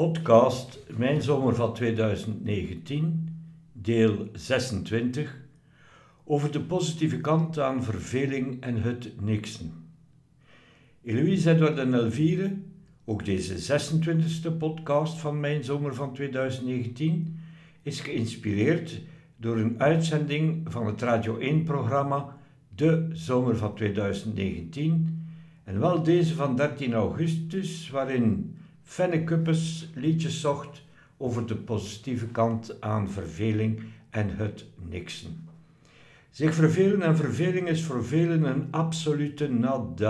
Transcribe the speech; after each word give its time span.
Podcast 0.00 0.78
Mijn 0.96 1.22
Zomer 1.22 1.54
van 1.54 1.74
2019, 1.74 3.28
deel 3.72 4.28
26, 4.32 5.36
over 6.24 6.52
de 6.52 6.60
positieve 6.60 7.20
kant 7.20 7.58
aan 7.58 7.82
verveling 7.82 8.62
en 8.62 8.82
het 8.82 9.20
niksen. 9.20 9.72
Eloïse 11.02 11.50
Edward 11.50 11.78
en 11.78 11.94
Elvire, 11.94 12.56
ook 13.04 13.24
deze 13.24 13.80
26e 13.80 14.56
podcast 14.58 15.18
van 15.18 15.40
Mijn 15.40 15.64
Zomer 15.64 15.94
van 15.94 16.12
2019, 16.12 17.38
is 17.82 18.00
geïnspireerd 18.00 19.00
door 19.36 19.58
een 19.58 19.80
uitzending 19.80 20.72
van 20.72 20.86
het 20.86 21.02
Radio 21.02 21.38
1-programma 21.38 22.36
De 22.74 23.08
Zomer 23.12 23.56
van 23.56 23.74
2019, 23.74 25.26
en 25.64 25.80
wel 25.80 26.02
deze 26.02 26.34
van 26.34 26.56
13 26.56 26.92
augustus, 26.92 27.90
waarin 27.90 28.54
Fenne 28.90 29.24
Kuppes 29.24 29.88
liedjes 29.94 30.40
zocht 30.40 30.82
over 31.16 31.46
de 31.46 31.56
positieve 31.56 32.26
kant 32.26 32.80
aan 32.80 33.10
verveling 33.10 33.82
en 34.10 34.36
het 34.36 34.64
niksen. 34.88 35.48
Zich 36.30 36.54
vervelen 36.54 37.02
en 37.02 37.16
verveling 37.16 37.68
is 37.68 37.82
voor 37.82 38.04
velen 38.04 38.42
een 38.42 38.68
absolute 38.70 39.48
not. 39.48 40.02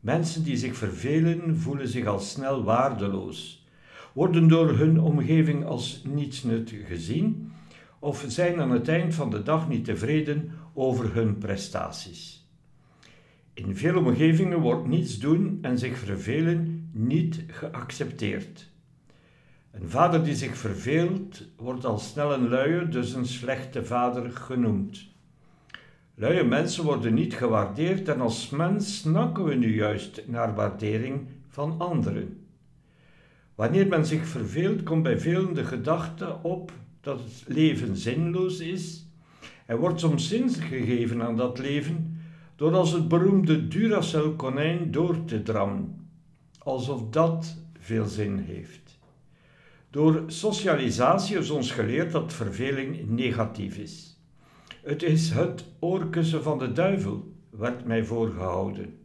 Mensen 0.00 0.44
die 0.44 0.56
zich 0.56 0.76
vervelen 0.76 1.56
voelen 1.56 1.88
zich 1.88 2.06
al 2.06 2.18
snel 2.18 2.64
waardeloos, 2.64 3.66
worden 4.12 4.48
door 4.48 4.70
hun 4.70 5.00
omgeving 5.00 5.64
als 5.64 6.02
nietsnut 6.04 6.74
gezien 6.86 7.52
of 7.98 8.24
zijn 8.28 8.60
aan 8.60 8.70
het 8.70 8.88
eind 8.88 9.14
van 9.14 9.30
de 9.30 9.42
dag 9.42 9.68
niet 9.68 9.84
tevreden 9.84 10.50
over 10.74 11.14
hun 11.14 11.38
prestaties. 11.38 12.46
In 13.54 13.76
veel 13.76 13.98
omgevingen 13.98 14.60
wordt 14.60 14.86
niets 14.86 15.18
doen 15.18 15.58
en 15.62 15.78
zich 15.78 15.98
vervelen 15.98 16.75
niet 16.98 17.44
geaccepteerd. 17.46 18.70
Een 19.70 19.88
vader 19.88 20.24
die 20.24 20.34
zich 20.34 20.56
verveelt 20.56 21.42
wordt 21.56 21.84
al 21.84 21.98
snel 21.98 22.32
een 22.32 22.48
luie, 22.48 22.88
dus 22.88 23.12
een 23.12 23.26
slechte 23.26 23.84
vader 23.84 24.30
genoemd. 24.30 25.06
Luie 26.14 26.44
mensen 26.44 26.84
worden 26.84 27.14
niet 27.14 27.34
gewaardeerd 27.34 28.08
en 28.08 28.20
als 28.20 28.50
mens 28.50 28.98
snakken 28.98 29.44
we 29.44 29.54
nu 29.54 29.74
juist 29.74 30.22
naar 30.26 30.54
waardering 30.54 31.26
van 31.48 31.74
anderen. 31.78 32.46
Wanneer 33.54 33.86
men 33.86 34.06
zich 34.06 34.26
verveelt, 34.26 34.82
komt 34.82 35.02
bij 35.02 35.18
velen 35.18 35.54
de 35.54 35.64
gedachte 35.64 36.42
op 36.42 36.72
dat 37.00 37.18
het 37.18 37.44
leven 37.46 37.96
zinloos 37.96 38.60
is. 38.60 39.06
Er 39.66 39.78
wordt 39.78 40.00
soms 40.00 40.28
zin 40.28 40.50
gegeven 40.50 41.22
aan 41.22 41.36
dat 41.36 41.58
leven 41.58 42.20
door 42.56 42.74
als 42.74 42.92
het 42.92 43.08
beroemde 43.08 43.68
Duracell-konijn 43.68 44.90
door 44.90 45.24
te 45.24 45.42
drammen, 45.42 45.95
alsof 46.66 47.08
dat 47.10 47.56
veel 47.78 48.04
zin 48.04 48.38
heeft. 48.38 48.98
Door 49.90 50.22
socialisatie 50.26 51.38
is 51.38 51.50
ons 51.50 51.70
geleerd 51.70 52.12
dat 52.12 52.32
verveling 52.32 53.08
negatief 53.08 53.76
is. 53.76 54.20
Het 54.82 55.02
is 55.02 55.30
het 55.30 55.64
oorkussen 55.78 56.42
van 56.42 56.58
de 56.58 56.72
duivel, 56.72 57.32
werd 57.50 57.84
mij 57.84 58.04
voorgehouden. 58.04 58.98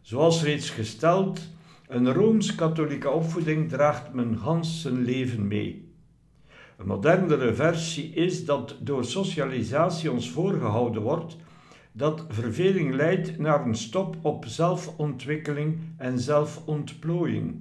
Zoals 0.00 0.42
reeds 0.42 0.70
gesteld, 0.70 1.40
een 1.88 2.12
rooms-katholieke 2.12 3.10
opvoeding 3.10 3.68
draagt 3.68 4.12
men 4.12 4.38
gans 4.38 4.80
zijn 4.80 5.02
leven 5.02 5.48
mee. 5.48 5.92
Een 6.76 6.86
modernere 6.86 7.54
versie 7.54 8.12
is 8.14 8.44
dat 8.44 8.76
door 8.80 9.04
socialisatie 9.04 10.12
ons 10.12 10.30
voorgehouden 10.30 11.02
wordt 11.02 11.36
dat 11.96 12.24
verveling 12.28 12.94
leidt 12.94 13.38
naar 13.38 13.66
een 13.66 13.74
stop 13.74 14.16
op 14.22 14.44
zelfontwikkeling 14.46 15.78
en 15.96 16.18
zelfontplooiing. 16.18 17.54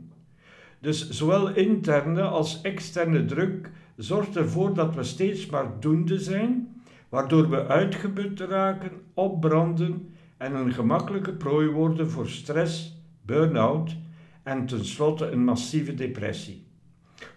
Dus 0.80 1.09
zowel 1.09 1.56
interne 1.56 2.22
als 2.22 2.62
externe 2.62 3.25
druk 3.25 3.72
zorgt 3.96 4.35
ervoor 4.35 4.74
dat 4.74 4.96
we 4.96 5.03
steeds 5.03 5.46
maar 5.46 5.80
doende 5.80 6.19
zijn, 6.19 6.81
waardoor 7.09 7.50
we 7.50 7.68
uitgeput 7.68 8.40
raken, 8.40 8.91
opbranden 9.13 10.09
en 10.38 10.56
een 10.56 10.74
gemakkelijke 10.74 11.34
prooi 11.34 11.68
worden 11.68 12.09
voor 12.09 12.29
stress, 12.29 13.03
burn-out 13.22 13.96
en 14.44 14.66
tenslotte 14.66 15.31
een 15.31 15.44
massieve 15.44 15.94
depressie. 15.94 16.66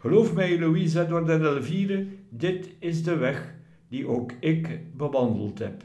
Geloof 0.00 0.34
mij, 0.34 0.58
Louise 0.58 1.00
Edward 1.00 1.28
en 1.28 1.44
Elvire, 1.44 2.06
dit 2.28 2.70
is 2.78 3.02
de 3.02 3.16
weg 3.16 3.54
die 3.88 4.08
ook 4.08 4.32
ik 4.40 4.80
bewandeld 4.96 5.58
heb. 5.58 5.84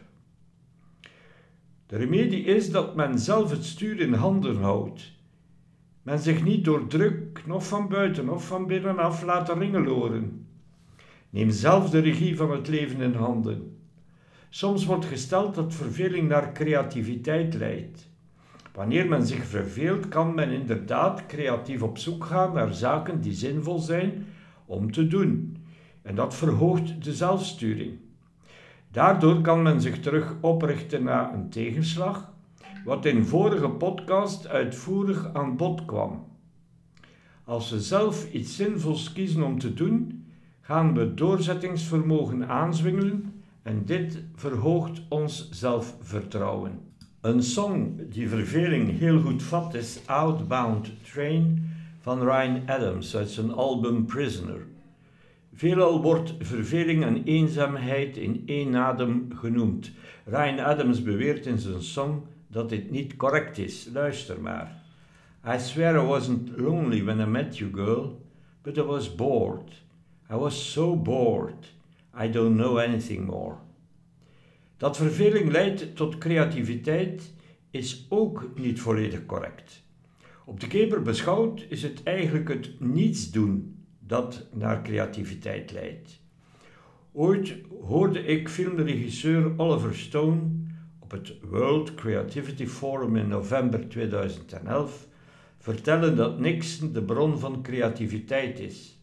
De 1.92 1.98
remedie 1.98 2.44
is 2.44 2.72
dat 2.72 2.96
men 2.96 3.20
zelf 3.20 3.50
het 3.50 3.66
stuur 3.66 4.00
in 4.00 4.14
handen 4.14 4.56
houdt. 4.56 5.12
Men 6.02 6.20
zich 6.20 6.44
niet 6.44 6.66
door 6.66 6.88
druk, 6.88 7.44
nog 7.46 7.68
van 7.68 7.88
buiten 7.88 8.30
of 8.30 8.48
van 8.48 8.68
binnenaf 8.68 9.24
laat 9.24 9.58
ringeloren. 9.58 10.48
Neem 11.30 11.50
zelf 11.50 11.90
de 11.90 12.00
regie 12.00 12.38
van 12.38 12.52
het 12.52 12.68
leven 12.68 13.02
in 13.02 13.14
handen. 13.14 13.78
Soms 14.50 14.86
wordt 14.86 15.06
gesteld 15.06 15.56
dat 15.56 15.74
verveling 15.74 16.28
naar 16.28 16.52
creativiteit 16.52 17.54
leidt. 17.54 18.10
Wanneer 18.74 19.08
men 19.08 19.26
zich 19.26 19.46
verveelt, 19.46 20.08
kan 20.08 20.34
men 20.34 20.50
inderdaad 20.50 21.26
creatief 21.26 21.82
op 21.82 21.98
zoek 21.98 22.26
gaan 22.26 22.54
naar 22.54 22.74
zaken 22.74 23.22
die 23.22 23.34
zinvol 23.34 23.80
zijn 23.80 24.26
om 24.66 24.92
te 24.92 25.08
doen. 25.08 25.58
En 26.02 26.16
dat 26.16 26.36
verhoogt 26.36 27.04
de 27.04 27.14
zelfsturing. 27.14 27.98
Daardoor 28.92 29.42
kan 29.42 29.62
men 29.62 29.82
zich 29.82 30.00
terug 30.00 30.36
oprichten 30.42 31.04
na 31.04 31.34
een 31.34 31.50
tegenslag, 31.50 32.34
wat 32.86 33.06
in 33.06 33.26
vorige 33.26 33.70
podcast 33.70 34.48
uitvoerig 34.48 35.34
aan 35.34 35.58
bod 35.58 35.86
kwam. 35.86 36.26
Als 37.44 37.72
we 37.72 37.82
zelf 37.82 38.32
iets 38.32 38.56
zinvols 38.56 39.14
kiezen 39.14 39.44
om 39.44 39.60
te 39.60 39.74
doen, 39.74 40.26
gaan 40.62 40.94
we 40.94 41.14
doorzettingsvermogen 41.14 42.48
aanzwingelen 42.48 43.34
en 43.64 43.86
dit 43.86 44.24
verhoogt 44.36 45.02
ons 45.10 45.50
zelfvertrouwen. 45.50 46.80
Een 47.22 47.44
song 47.44 48.10
die 48.10 48.30
verveling 48.30 49.00
heel 49.00 49.22
goed 49.22 49.44
vat 49.44 49.74
is 49.74 50.00
Outbound 50.06 50.92
Train 51.12 51.70
van 52.00 52.22
Ryan 52.22 52.62
Adams 52.66 53.16
uit 53.16 53.30
zijn 53.30 53.52
album 53.52 54.06
Prisoner. 54.06 54.71
Veelal 55.54 56.02
wordt 56.02 56.34
verveling 56.40 57.04
en 57.04 57.24
eenzaamheid 57.24 58.18
in 58.18 58.44
één 58.46 58.76
adem 58.76 59.28
genoemd. 59.36 59.92
Ryan 60.26 60.60
Adams 60.60 61.04
beweert 61.04 61.46
in 61.46 61.58
zijn 61.58 61.82
song 61.82 62.22
dat 62.48 62.70
dit 62.70 62.92
niet 62.92 63.16
correct 63.16 63.58
is. 63.58 63.90
Luister 63.94 64.42
maar. 64.42 64.84
I 65.48 65.60
swear 65.60 66.04
I 66.04 66.06
wasn't 66.06 66.58
lonely 66.58 67.04
when 67.04 67.20
I 67.20 67.26
met 67.26 67.58
you, 67.58 67.72
girl, 67.74 68.22
but 68.62 68.78
I 68.78 68.82
was 68.82 69.16
bored. 69.16 69.84
I 70.32 70.36
was 70.36 70.72
so 70.72 70.96
bored. 70.96 71.74
I 72.24 72.30
don't 72.30 72.56
know 72.56 72.78
anything 72.78 73.26
more. 73.26 73.56
Dat 74.78 74.98
verveling 74.98 75.52
leidt 75.52 75.96
tot 75.96 76.18
creativiteit 76.18 77.34
is 77.70 78.06
ook 78.10 78.50
niet 78.56 78.82
volledig 78.82 79.26
correct. 79.26 79.84
Op 80.46 80.60
de 80.60 80.68
keper 80.68 81.02
beschouwd 81.02 81.66
is 81.70 81.84
het 81.84 82.04
eigenlijk 82.04 82.50
het 82.50 82.80
niets 82.80 83.32
doen 83.32 83.81
dat 84.12 84.46
naar 84.54 84.82
creativiteit 84.82 85.72
leidt. 85.72 86.20
Ooit 87.12 87.56
hoorde 87.82 88.26
ik 88.26 88.50
filmregisseur 88.50 89.54
Oliver 89.58 89.96
Stone 89.96 90.42
op 91.00 91.12
het 91.12 91.34
World 91.50 91.96
Creativity 91.96 92.66
Forum 92.66 93.16
in 93.16 93.28
november 93.28 93.90
2011 93.90 95.08
vertellen 95.58 96.16
dat 96.16 96.40
niks 96.40 96.80
de 96.80 97.04
bron 97.04 97.40
van 97.40 97.62
creativiteit 97.62 98.60
is. 98.60 99.00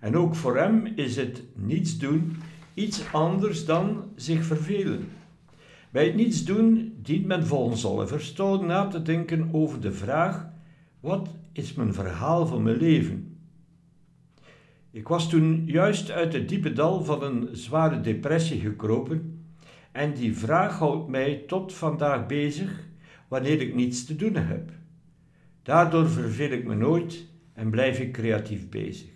En 0.00 0.16
ook 0.16 0.34
voor 0.34 0.56
hem 0.56 0.86
is 0.86 1.16
het 1.16 1.42
niets 1.54 1.98
doen 1.98 2.36
iets 2.74 3.02
anders 3.12 3.64
dan 3.64 4.04
zich 4.16 4.44
vervelen. 4.44 5.08
Bij 5.90 6.04
het 6.06 6.14
niets 6.14 6.44
doen 6.44 6.96
dient 7.02 7.26
men 7.26 7.46
volgens 7.46 7.86
Oliver 7.86 8.20
Stone 8.20 8.66
na 8.66 8.86
te 8.86 9.02
denken 9.02 9.48
over 9.52 9.80
de 9.80 9.92
vraag: 9.92 10.46
wat 11.00 11.28
is 11.52 11.74
mijn 11.74 11.94
verhaal 11.94 12.46
van 12.46 12.62
mijn 12.62 12.76
leven? 12.76 13.33
Ik 14.94 15.08
was 15.08 15.28
toen 15.28 15.62
juist 15.66 16.10
uit 16.10 16.32
het 16.32 16.48
diepe 16.48 16.72
dal 16.72 17.04
van 17.04 17.22
een 17.22 17.48
zware 17.52 18.00
depressie 18.00 18.60
gekropen 18.60 19.44
en 19.92 20.14
die 20.14 20.36
vraag 20.36 20.78
houdt 20.78 21.08
mij 21.08 21.44
tot 21.46 21.72
vandaag 21.72 22.26
bezig 22.26 22.86
wanneer 23.28 23.60
ik 23.60 23.74
niets 23.74 24.04
te 24.04 24.16
doen 24.16 24.34
heb. 24.34 24.70
Daardoor 25.62 26.08
verveel 26.08 26.50
ik 26.50 26.64
me 26.64 26.74
nooit 26.74 27.26
en 27.52 27.70
blijf 27.70 27.98
ik 27.98 28.12
creatief 28.12 28.68
bezig. 28.68 29.08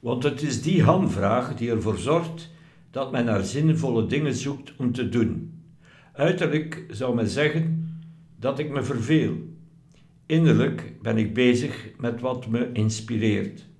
Want 0.00 0.22
het 0.22 0.42
is 0.42 0.62
die 0.62 0.82
hamvraag 0.82 1.54
die 1.54 1.70
ervoor 1.70 1.98
zorgt 1.98 2.50
dat 2.90 3.12
men 3.12 3.24
naar 3.24 3.44
zinvolle 3.44 4.06
dingen 4.06 4.34
zoekt 4.34 4.76
om 4.76 4.92
te 4.92 5.08
doen. 5.08 5.62
Uiterlijk 6.12 6.84
zou 6.88 7.14
men 7.14 7.28
zeggen 7.28 7.96
dat 8.38 8.58
ik 8.58 8.70
me 8.70 8.82
verveel. 8.82 9.36
Innerlijk 10.26 10.92
ben 11.02 11.16
ik 11.16 11.34
bezig 11.34 11.90
met 11.98 12.20
wat 12.20 12.46
me 12.46 12.70
inspireert. 12.72 13.72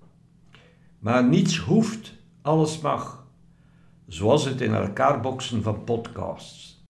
Maar 1.04 1.24
niets 1.24 1.58
hoeft, 1.58 2.12
alles 2.42 2.80
mag. 2.80 3.26
Zoals 4.06 4.44
het 4.44 4.60
in 4.60 4.74
elkaar 4.74 5.20
boksen 5.20 5.62
van 5.62 5.84
podcasts. 5.84 6.82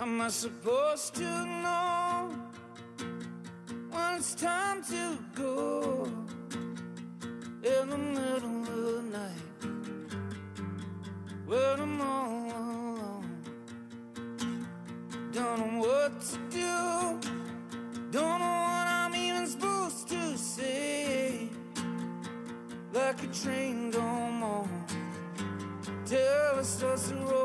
I'm 0.00 0.20
am 0.20 0.20
I 0.20 0.30
supposed 0.30 1.14
to 1.14 1.44
know 1.62 2.30
when 3.90 4.16
it's 4.16 4.34
time 4.34 4.82
to 4.82 5.18
go 5.34 6.06
in 7.62 7.88
the 7.88 7.98
middle 7.98 8.60
of 8.60 8.66
the 8.66 9.02
night 9.10 9.42
when 11.46 11.80
I'm 11.80 12.00
all 12.00 12.43
Don't 15.56 15.72
know 15.72 15.86
what 15.86 16.20
to 16.20 16.36
do, 16.50 17.30
don't 18.10 18.40
know 18.40 18.56
what 18.66 18.86
I'm 18.88 19.14
even 19.14 19.46
supposed 19.46 20.08
to 20.08 20.36
say. 20.36 21.48
Like 22.92 23.22
a 23.22 23.26
train 23.28 23.92
going 23.92 24.42
on. 24.42 24.84
Till 26.04 26.58
it 26.58 26.64
starts 26.64 27.10
to 27.10 27.14
roll 27.14 27.43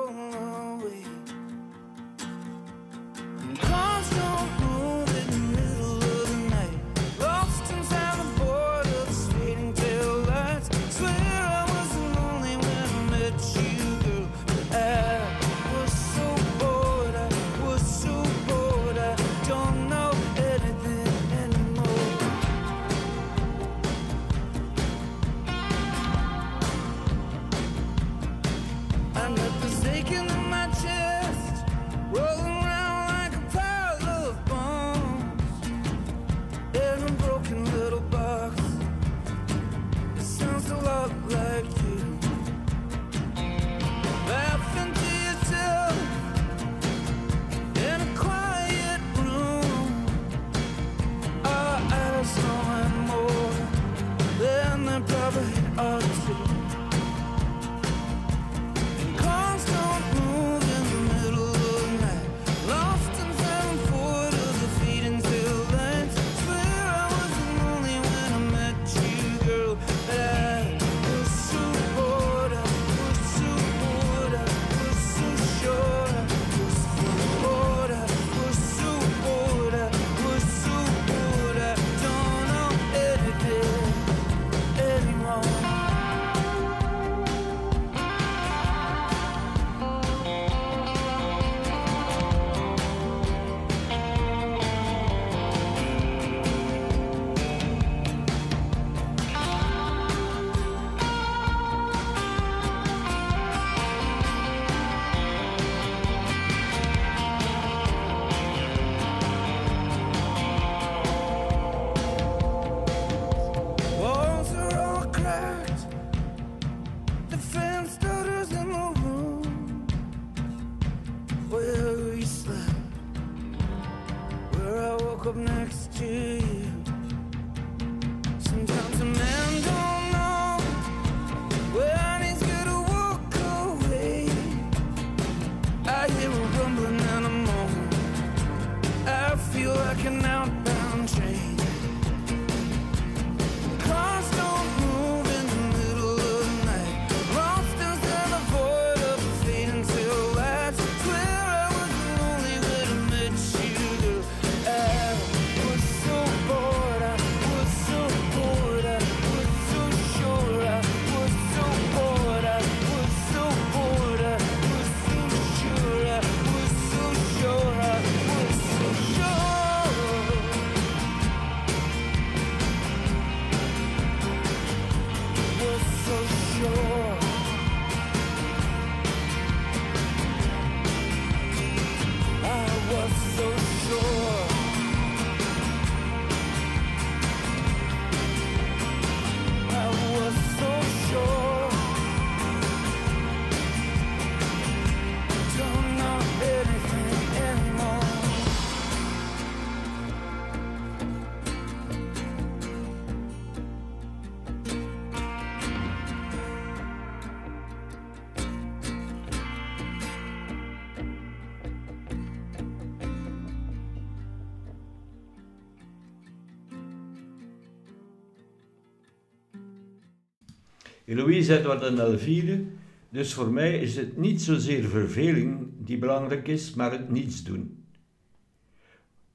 Eloïse 221.10 221.58
Edward 221.58 221.82
en 221.82 222.00
Elvire, 222.00 222.66
dus 223.10 223.34
voor 223.34 223.52
mij 223.52 223.80
is 223.80 223.96
het 223.96 224.18
niet 224.18 224.42
zozeer 224.42 224.84
verveling 224.84 225.68
die 225.78 225.98
belangrijk 225.98 226.48
is, 226.48 226.74
maar 226.74 226.92
het 226.92 227.10
niets 227.10 227.44
doen. 227.44 227.84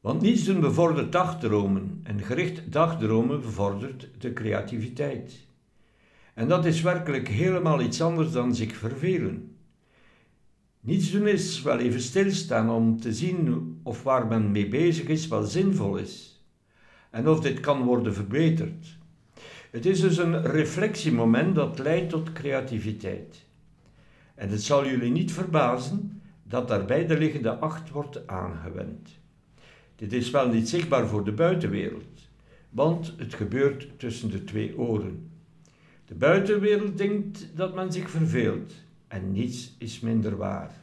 Want 0.00 0.20
niets 0.20 0.44
doen 0.44 0.60
bevordert 0.60 1.12
dagdromen 1.12 2.00
en 2.02 2.20
gericht 2.20 2.72
dagdromen 2.72 3.40
bevordert 3.40 4.08
de 4.18 4.32
creativiteit. 4.32 5.46
En 6.34 6.48
dat 6.48 6.64
is 6.64 6.80
werkelijk 6.80 7.28
helemaal 7.28 7.80
iets 7.80 8.00
anders 8.00 8.32
dan 8.32 8.54
zich 8.54 8.76
vervelen. 8.76 9.56
Niets 10.80 11.10
doen 11.10 11.26
is 11.26 11.62
wel 11.62 11.78
even 11.78 12.00
stilstaan 12.00 12.70
om 12.70 13.00
te 13.00 13.12
zien 13.12 13.80
of 13.82 14.02
waar 14.02 14.26
men 14.26 14.50
mee 14.50 14.68
bezig 14.68 15.06
is 15.06 15.28
wel 15.28 15.42
zinvol 15.42 15.96
is 15.96 16.44
en 17.10 17.28
of 17.28 17.40
dit 17.40 17.60
kan 17.60 17.82
worden 17.82 18.14
verbeterd. 18.14 19.02
Het 19.74 19.86
is 19.86 20.00
dus 20.00 20.16
een 20.16 20.42
reflectiemoment 20.42 21.54
dat 21.54 21.78
leidt 21.78 22.10
tot 22.10 22.32
creativiteit. 22.32 23.44
En 24.34 24.48
het 24.48 24.62
zal 24.62 24.86
jullie 24.86 25.10
niet 25.10 25.32
verbazen 25.32 26.22
dat 26.42 26.68
daarbij 26.68 27.06
de 27.06 27.18
liggende 27.18 27.58
acht 27.58 27.90
wordt 27.90 28.26
aangewend. 28.26 29.08
Dit 29.96 30.12
is 30.12 30.30
wel 30.30 30.48
niet 30.48 30.68
zichtbaar 30.68 31.06
voor 31.06 31.24
de 31.24 31.32
buitenwereld, 31.32 32.28
want 32.70 33.14
het 33.16 33.34
gebeurt 33.34 33.88
tussen 33.96 34.30
de 34.30 34.44
twee 34.44 34.78
oren. 34.78 35.30
De 36.06 36.14
buitenwereld 36.14 36.98
denkt 36.98 37.48
dat 37.54 37.74
men 37.74 37.92
zich 37.92 38.10
verveelt 38.10 38.72
en 39.08 39.32
niets 39.32 39.74
is 39.78 40.00
minder 40.00 40.36
waar. 40.36 40.74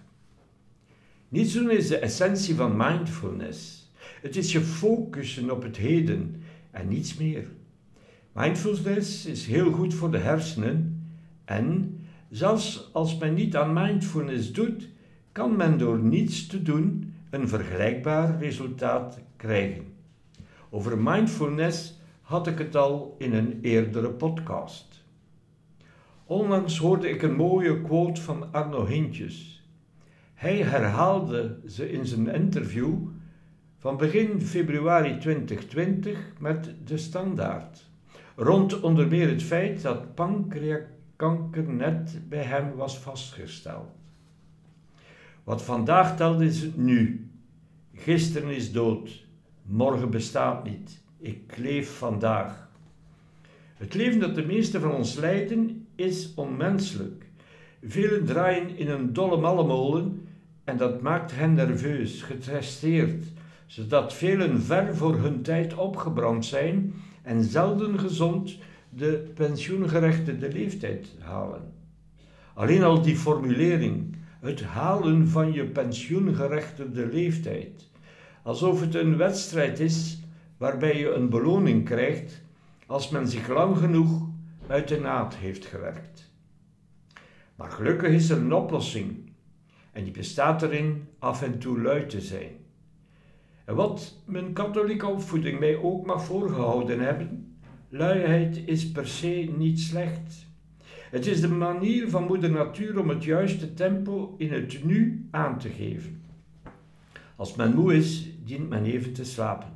Niets 1.28 1.54
doen 1.54 1.72
is 1.72 1.88
de 1.88 1.98
essentie 1.98 2.56
van 2.56 2.78
mindfulness. 2.78 3.92
Het 4.22 4.36
is 4.36 4.52
je 4.52 4.62
focussen 4.62 5.52
op 5.52 5.64
het 5.64 5.78
heden 5.78 6.44
en 6.72 6.88
niets 6.88 7.18
meer. 7.18 7.48
Mindfulness 8.34 9.26
is 9.26 9.46
heel 9.46 9.72
goed 9.72 9.94
voor 9.94 10.12
de 10.12 10.18
hersenen 10.18 11.06
en 11.46 12.00
zelfs 12.30 12.90
als 12.94 13.18
men 13.18 13.34
niet 13.34 13.56
aan 13.56 13.74
mindfulness 13.74 14.52
doet, 14.52 14.90
kan 15.32 15.56
men 15.56 15.78
door 15.78 16.00
niets 16.00 16.48
te 16.48 16.62
doen 16.62 17.14
een 17.30 17.48
vergelijkbaar 17.48 18.40
resultaat 18.40 19.20
krijgen. 19.36 19.84
Over 20.70 20.98
mindfulness 20.98 22.00
had 22.22 22.48
ik 22.48 22.58
het 22.58 22.76
al 22.76 23.16
in 23.18 23.34
een 23.34 23.60
eerdere 23.62 24.10
podcast. 24.10 25.04
Onlangs 26.26 26.78
hoorde 26.78 27.10
ik 27.10 27.22
een 27.22 27.36
mooie 27.36 27.82
quote 27.82 28.22
van 28.22 28.52
Arno 28.52 28.86
Hintjes. 28.86 29.70
Hij 30.34 30.58
herhaalde 30.58 31.60
ze 31.68 31.92
in 31.92 32.06
zijn 32.06 32.28
interview 32.28 32.94
van 33.78 33.98
begin 33.98 34.42
februari 34.42 35.18
2020 35.18 36.34
met 36.40 36.76
de 36.86 36.98
standaard. 36.98 37.91
Rond 38.42 38.80
onder 38.80 39.08
meer 39.08 39.30
het 39.30 39.44
feit 39.44 39.82
dat 39.82 40.16
pancreaskanker 40.16 41.64
net 41.64 42.20
bij 42.30 42.44
hem 42.44 42.76
was 42.76 42.98
vastgesteld. 42.98 43.90
Wat 45.44 45.62
vandaag 45.62 46.18
telt 46.18 46.42
is 46.42 46.62
het 46.62 46.78
nu. 46.78 47.30
Gisteren 47.94 48.50
is 48.50 48.72
dood. 48.72 49.26
Morgen 49.62 50.10
bestaat 50.10 50.64
niet. 50.64 51.02
Ik 51.20 51.58
leef 51.58 51.98
vandaag. 51.98 52.70
Het 53.74 53.94
leven 53.94 54.20
dat 54.20 54.36
de 54.36 54.46
meesten 54.46 54.82
van 54.82 54.92
ons 54.92 55.16
leiden 55.16 55.88
is 55.96 56.34
onmenselijk. 56.36 57.26
Velen 57.84 58.26
draaien 58.26 58.78
in 58.78 58.90
een 58.90 59.14
dolle 59.14 59.38
mallemolen 59.38 60.28
en 60.64 60.78
dat 60.78 61.02
maakt 61.02 61.36
hen 61.36 61.54
nerveus, 61.54 62.22
getresteerd, 62.22 63.26
zodat 63.66 64.14
velen 64.14 64.62
ver 64.62 64.96
voor 64.96 65.16
hun 65.16 65.42
tijd 65.42 65.74
opgebrand 65.74 66.46
zijn 66.46 66.94
en 67.32 67.44
zelden 67.44 68.00
gezond 68.00 68.58
de 68.90 69.32
pensioengerechtigde 69.36 70.52
leeftijd 70.52 71.08
halen. 71.20 71.74
Alleen 72.54 72.84
al 72.84 73.02
die 73.02 73.16
formulering, 73.16 74.16
het 74.40 74.64
halen 74.64 75.28
van 75.28 75.54
je 75.54 75.66
pensioengerechtigde 75.66 77.08
leeftijd, 77.08 77.90
alsof 78.44 78.80
het 78.80 78.96
een 78.96 79.18
wedstrijd 79.18 79.80
is 79.80 80.20
waarbij 80.58 80.98
je 80.98 81.14
een 81.14 81.30
beloning 81.30 81.86
krijgt 81.86 82.42
als 82.86 83.10
men 83.10 83.28
zich 83.28 83.48
lang 83.48 83.78
genoeg 83.78 84.30
uit 84.68 84.88
de 84.88 85.00
naad 85.00 85.36
heeft 85.36 85.66
gewerkt. 85.66 86.32
Maar 87.56 87.72
gelukkig 87.72 88.12
is 88.12 88.30
er 88.30 88.38
een 88.38 88.54
oplossing 88.54 89.32
en 89.92 90.04
die 90.04 90.14
bestaat 90.14 90.62
erin 90.62 91.08
af 91.20 91.42
en 91.42 91.60
toe 91.60 91.82
lui 91.82 92.06
te 92.06 92.22
zijn. 92.22 92.61
En 93.66 93.76
wat 93.76 94.22
mijn 94.26 94.54
katholieke 94.54 95.08
opvoeding 95.08 95.60
mij 95.60 95.76
ook 95.76 96.06
mag 96.06 96.26
voorgehouden 96.26 97.00
hebben, 97.00 97.56
luiheid 97.90 98.62
is 98.66 98.92
per 98.92 99.08
se 99.08 99.54
niet 99.58 99.80
slecht. 99.80 100.50
Het 101.12 101.28
is 101.28 101.42
de 101.42 101.48
manier 101.48 102.10
van 102.10 102.24
moeder 102.24 102.52
natuur 102.52 103.00
om 103.00 103.10
het 103.10 103.24
juiste 103.24 103.74
tempo 103.74 104.36
in 104.38 104.52
het 104.52 104.84
nu 104.84 105.28
aan 105.32 105.60
te 105.60 105.70
geven. 105.70 106.22
Als 107.36 107.56
men 107.56 107.76
moe 107.76 107.96
is, 107.96 108.30
dient 108.44 108.70
men 108.70 108.86
even 108.86 109.14
te 109.14 109.24
slapen. 109.24 109.70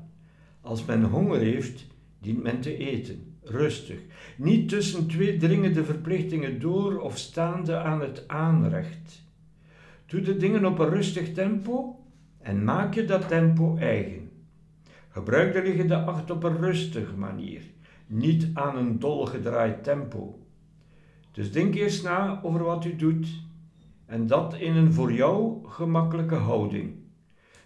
Als 0.62 0.86
men 0.86 1.04
honger 1.04 1.40
heeft, 1.40 1.88
dient 2.20 2.44
men 2.44 2.62
te 2.62 2.78
eten, 2.78 3.38
rustig, 3.44 4.00
niet 4.38 4.70
tussen 4.70 5.08
twee 5.08 5.38
dringende 5.38 5.84
verplichtingen 5.84 6.60
door 6.60 7.00
of 7.00 7.18
staande 7.18 7.78
aan 7.78 8.02
het 8.02 8.28
aanrecht. 8.28 9.24
Doe 10.06 10.22
de 10.22 10.38
dingen 10.38 10.66
op 10.66 10.80
een 10.80 10.90
rustig 10.90 11.34
tempo 11.34 12.05
en 12.46 12.64
maak 12.64 12.94
je 12.94 13.06
dat 13.06 13.28
tempo 13.28 13.78
eigen. 13.78 14.30
Gebruik 15.10 15.54
de 15.54 15.62
liggende 15.62 15.96
acht 15.96 16.32
op 16.32 16.44
een 16.44 16.58
rustige 16.58 17.18
manier, 17.18 17.62
niet 18.08 18.48
aan 18.54 18.78
een 18.78 19.00
dolgedraaid 19.00 19.84
tempo. 19.84 20.40
Dus 21.32 21.52
denk 21.52 21.76
eerst 21.76 22.04
na 22.04 22.40
over 22.44 22.64
wat 22.64 22.86
u 22.86 22.96
doet 22.96 23.28
en 24.06 24.28
dat 24.28 24.56
in 24.56 24.76
een 24.76 24.94
voor 24.94 25.14
jou 25.14 25.68
gemakkelijke 25.68 26.36
houding. 26.36 26.94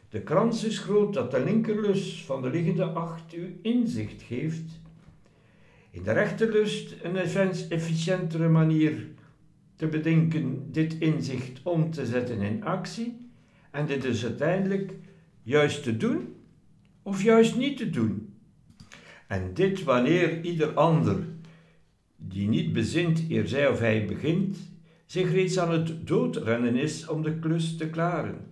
De 0.09 0.21
krans 0.21 0.63
is 0.63 0.79
groot 0.79 1.13
dat 1.13 1.31
de 1.31 1.43
linkerlus 1.43 2.25
van 2.25 2.41
de 2.41 2.50
liggende 2.50 2.86
acht 2.86 3.33
u 3.33 3.59
inzicht 3.62 4.21
geeft. 4.21 4.79
In 5.91 6.03
de 6.03 6.12
rechterlust 6.12 6.95
een 7.03 7.15
efficiëntere 7.69 8.50
manier 8.50 9.07
te 9.75 9.88
bedenken 9.88 10.71
dit 10.71 10.93
inzicht 10.93 11.59
om 11.63 11.91
te 11.91 12.05
zetten 12.05 12.41
in 12.41 12.63
actie 12.63 13.28
en 13.72 13.86
dit 13.86 14.02
dus 14.02 14.24
uiteindelijk 14.24 14.94
juist 15.44 15.84
te 15.84 15.98
doen 15.98 16.36
of 17.04 17.24
juist 17.24 17.56
niet 17.56 17.78
te 17.78 17.90
doen. 17.90 18.34
En 19.28 19.54
dit 19.54 19.84
wanneer 19.84 20.44
ieder 20.44 20.74
ander 20.74 21.28
die 22.16 22.48
niet 22.48 22.74
bezint 22.74 23.26
eer 23.30 23.48
zij 23.48 23.68
of 23.68 23.80
hij 23.80 24.06
begint, 24.06 24.58
zich 25.06 25.32
reeds 25.32 25.60
aan 25.60 25.72
het 25.72 26.08
doodrennen 26.08 26.76
is 26.76 27.08
om 27.08 27.24
de 27.24 27.40
klus 27.40 27.78
te 27.78 27.90
klaren. 27.90 28.48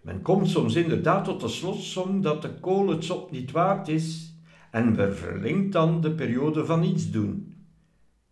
Men 0.00 0.22
komt 0.22 0.48
soms 0.48 0.74
inderdaad 0.74 1.24
tot 1.24 1.40
de 1.40 1.48
slotsom 1.48 2.22
dat 2.22 2.42
de 2.42 2.54
kool 2.60 2.88
het 2.88 3.04
sop 3.04 3.30
niet 3.30 3.50
waard 3.50 3.88
is 3.88 4.34
en 4.70 4.96
verlengt 5.16 5.72
dan 5.72 6.00
de 6.00 6.10
periode 6.10 6.64
van 6.64 6.80
niets 6.80 7.10
doen. 7.10 7.54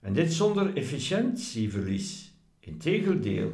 En 0.01 0.13
dit 0.13 0.33
zonder 0.33 0.77
efficiëntieverlies. 0.77 2.35
Integendeel, 2.61 3.53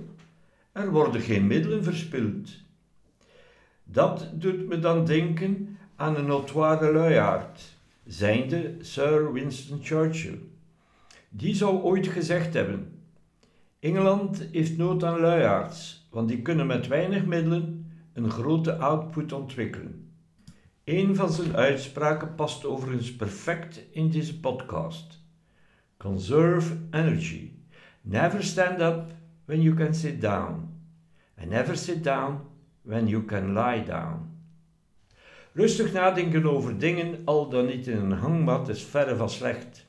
er 0.76 0.90
worden 0.90 1.20
geen 1.20 1.46
middelen 1.46 1.84
verspild. 1.84 2.50
Dat 3.84 4.30
doet 4.32 4.68
me 4.68 4.78
dan 4.78 5.04
denken 5.04 5.78
aan 5.94 6.16
een 6.16 6.26
notoire 6.26 6.92
luiaard, 6.92 7.76
zijnde 8.04 8.76
Sir 8.80 9.32
Winston 9.32 9.78
Churchill. 9.82 10.38
Die 11.28 11.54
zou 11.54 11.82
ooit 11.82 12.06
gezegd 12.06 12.54
hebben: 12.54 13.00
Engeland 13.80 14.48
heeft 14.52 14.76
nood 14.76 15.04
aan 15.04 15.20
luiaards, 15.20 16.08
want 16.10 16.28
die 16.28 16.42
kunnen 16.42 16.66
met 16.66 16.86
weinig 16.86 17.24
middelen 17.24 17.90
een 18.12 18.30
grote 18.30 18.76
output 18.76 19.32
ontwikkelen. 19.32 20.10
Een 20.84 21.16
van 21.16 21.32
zijn 21.32 21.56
uitspraken 21.56 22.34
past 22.34 22.64
overigens 22.64 23.16
perfect 23.16 23.80
in 23.90 24.10
deze 24.10 24.40
podcast. 24.40 25.22
Conserve 25.96 26.76
energy. 26.90 27.50
Never 28.00 28.44
stand 28.44 28.80
up 28.80 29.15
when 29.46 29.62
you 29.62 29.74
can 29.74 29.94
sit 29.94 30.20
down. 30.20 30.68
And 31.36 31.50
never 31.50 31.76
sit 31.76 32.02
down 32.02 32.40
when 32.82 33.08
you 33.08 33.24
can 33.24 33.54
lie 33.54 33.84
down. 33.84 34.34
Rustig 35.52 35.92
nadenken 35.92 36.46
over 36.46 36.78
dingen, 36.78 37.18
al 37.24 37.48
dan 37.48 37.66
niet 37.66 37.86
in 37.86 37.96
een 37.96 38.12
hangmat, 38.12 38.68
is 38.68 38.82
verre 38.82 39.16
van 39.16 39.30
slecht. 39.30 39.86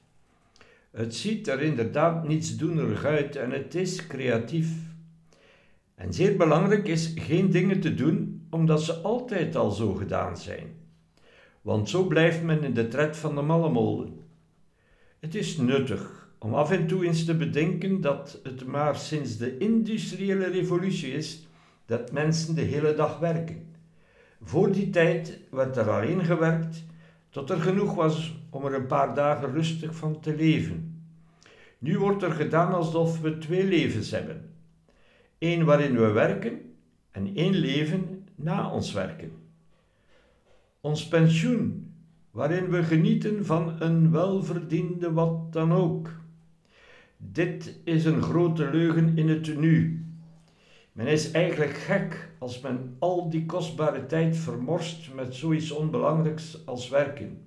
Het 0.92 1.16
ziet 1.16 1.48
er 1.48 1.62
inderdaad 1.62 2.28
nietsdoenerig 2.28 3.06
uit 3.06 3.36
en 3.36 3.52
het 3.52 3.76
is 3.76 4.08
creatief. 4.08 4.70
En 5.96 6.14
zeer 6.14 6.38
belangrijk 6.38 6.88
is 6.88 7.14
geen 7.16 7.50
dingen 7.50 7.80
te 7.80 7.94
doen 7.94 8.48
omdat 8.50 8.84
ze 8.84 8.94
altijd 8.94 9.56
al 9.56 9.72
zo 9.72 9.94
gedaan 9.94 10.38
zijn. 10.38 10.76
Want 11.62 11.90
zo 11.90 12.04
blijft 12.04 12.44
men 12.44 12.64
in 12.64 12.74
de 12.74 12.88
tred 12.88 13.18
van 13.18 13.36
de 13.36 13.42
mallemolen. 13.42 14.20
Het 15.20 15.36
is 15.36 15.58
nuttig 15.58 16.17
om 16.40 16.54
af 16.54 16.72
en 16.72 16.88
toe 16.88 17.06
eens 17.06 17.26
te 17.26 17.36
bedenken 17.36 18.02
dat 18.02 18.40
het 18.44 18.66
maar 18.66 18.96
sinds 18.96 19.38
de 19.38 19.58
industriële 19.58 20.46
revolutie 20.46 21.12
is 21.12 21.48
dat 21.86 22.12
mensen 22.12 22.56
de 22.56 22.62
hele 22.62 22.94
dag 22.94 23.20
werken. 23.20 23.66
Voor 24.42 24.72
die 24.72 24.90
tijd 24.90 25.40
werd 25.52 25.78
er 25.78 25.90
alleen 25.90 26.24
gewerkt 26.26 26.86
tot 27.30 27.50
er 27.50 27.58
genoeg 27.62 27.96
was 27.96 28.40
om 28.50 28.66
er 28.66 28.74
een 28.74 28.86
paar 28.86 29.16
dagen 29.16 29.52
rustig 29.52 29.96
van 29.96 30.20
te 30.20 30.36
leven. 30.36 31.04
Nu 31.78 32.00
wordt 32.00 32.24
er 32.24 32.32
gedaan 32.32 32.74
alsof 32.74 33.22
we 33.22 33.38
twee 33.38 33.64
levens 33.64 34.12
hebben: 34.12 34.54
één 35.38 35.66
waarin 35.66 35.98
we 35.98 36.12
werken 36.12 36.60
en 37.12 37.36
één 37.36 37.54
leven 37.54 38.28
na 38.36 38.72
ons 38.72 38.94
werken. 38.94 39.32
Ons 40.82 41.08
pensioen, 41.08 41.94
waarin 42.32 42.70
we 42.70 42.84
genieten 42.84 43.46
van 43.46 43.82
een 43.82 44.12
welverdiende 44.12 45.14
wat 45.14 45.54
dan 45.54 45.72
ook. 45.74 46.10
Dit 47.18 47.80
is 47.84 48.06
een 48.06 48.22
grote 48.22 48.70
leugen 48.70 49.18
in 49.18 49.30
het 49.30 49.58
nu. 49.58 50.06
Men 50.92 51.08
is 51.08 51.32
eigenlijk 51.32 51.74
gek 51.74 52.30
als 52.40 52.62
men 52.62 52.96
al 53.00 53.30
die 53.30 53.46
kostbare 53.46 54.06
tijd 54.06 54.38
vermorst 54.38 55.14
met 55.14 55.36
zoiets 55.36 55.72
onbelangrijks 55.72 56.66
als 56.66 56.90
werken. 56.90 57.42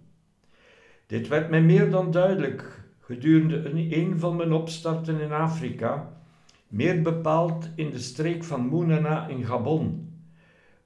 Dit 1.06 1.28
werd 1.28 1.50
mij 1.50 1.62
meer 1.62 1.90
dan 1.90 2.10
duidelijk 2.10 2.84
gedurende 3.00 3.56
een, 3.56 3.92
een 3.92 4.18
van 4.18 4.36
mijn 4.36 4.52
opstarten 4.52 5.20
in 5.20 5.32
Afrika, 5.32 6.22
meer 6.68 7.02
bepaald 7.02 7.68
in 7.74 7.90
de 7.90 7.98
streek 7.98 8.44
van 8.44 8.66
Moenana 8.66 9.28
in 9.28 9.44
Gabon, 9.44 10.12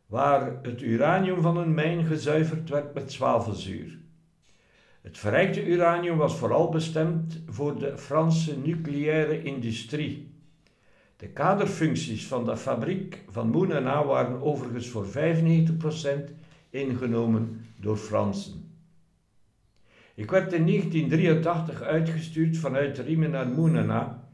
waar 0.07 0.59
het 0.63 0.83
uranium 0.83 1.43
van 1.43 1.57
een 1.57 1.75
mijn 1.75 2.05
gezuiverd 2.05 2.69
werd 2.69 2.95
met 2.95 3.13
zwavelzuur. 3.13 3.99
Het 5.05 5.19
verrijkte 5.19 5.67
uranium 5.67 6.17
was 6.17 6.37
vooral 6.37 6.69
bestemd 6.69 7.43
voor 7.47 7.79
de 7.79 7.99
Franse 7.99 8.59
nucleaire 8.59 9.43
industrie. 9.43 10.35
De 11.17 11.29
kaderfuncties 11.29 12.27
van 12.27 12.45
de 12.45 12.57
fabriek 12.57 13.25
van 13.29 13.51
Moenena 13.51 14.07
waren 14.07 14.43
overigens 14.43 14.89
voor 14.89 15.07
95% 15.07 15.09
ingenomen 16.71 17.67
door 17.81 17.97
Fransen. 17.97 18.71
Ik 20.15 20.31
werd 20.31 20.53
in 20.53 20.67
1983 20.67 21.83
uitgestuurd 21.83 22.57
vanuit 22.57 22.99
Riemen 22.99 23.31
naar 23.31 23.49
Moenena. 23.49 24.29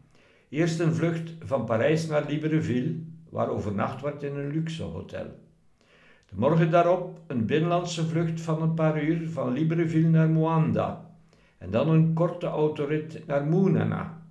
Eerst 0.48 0.80
een 0.80 0.94
vlucht 0.94 1.34
van 1.38 1.64
Parijs 1.64 2.06
naar 2.06 2.26
Libreville, 2.28 2.94
waar 3.28 3.48
overnacht 3.48 4.02
werd 4.02 4.22
in 4.22 4.36
een 4.36 4.52
luxe 4.52 4.82
hotel. 4.82 5.26
De 6.30 6.36
morgen 6.36 6.70
daarop 6.70 7.20
een 7.26 7.46
binnenlandse 7.46 8.06
vlucht 8.06 8.40
van 8.40 8.62
een 8.62 8.74
paar 8.74 9.04
uur 9.04 9.30
van 9.30 9.52
Libreville 9.52 10.08
naar 10.08 10.28
Moanda 10.28 11.10
en 11.58 11.70
dan 11.70 11.88
een 11.88 12.12
korte 12.12 12.46
autorit 12.46 13.26
naar 13.26 13.44
Moenena, 13.44 14.22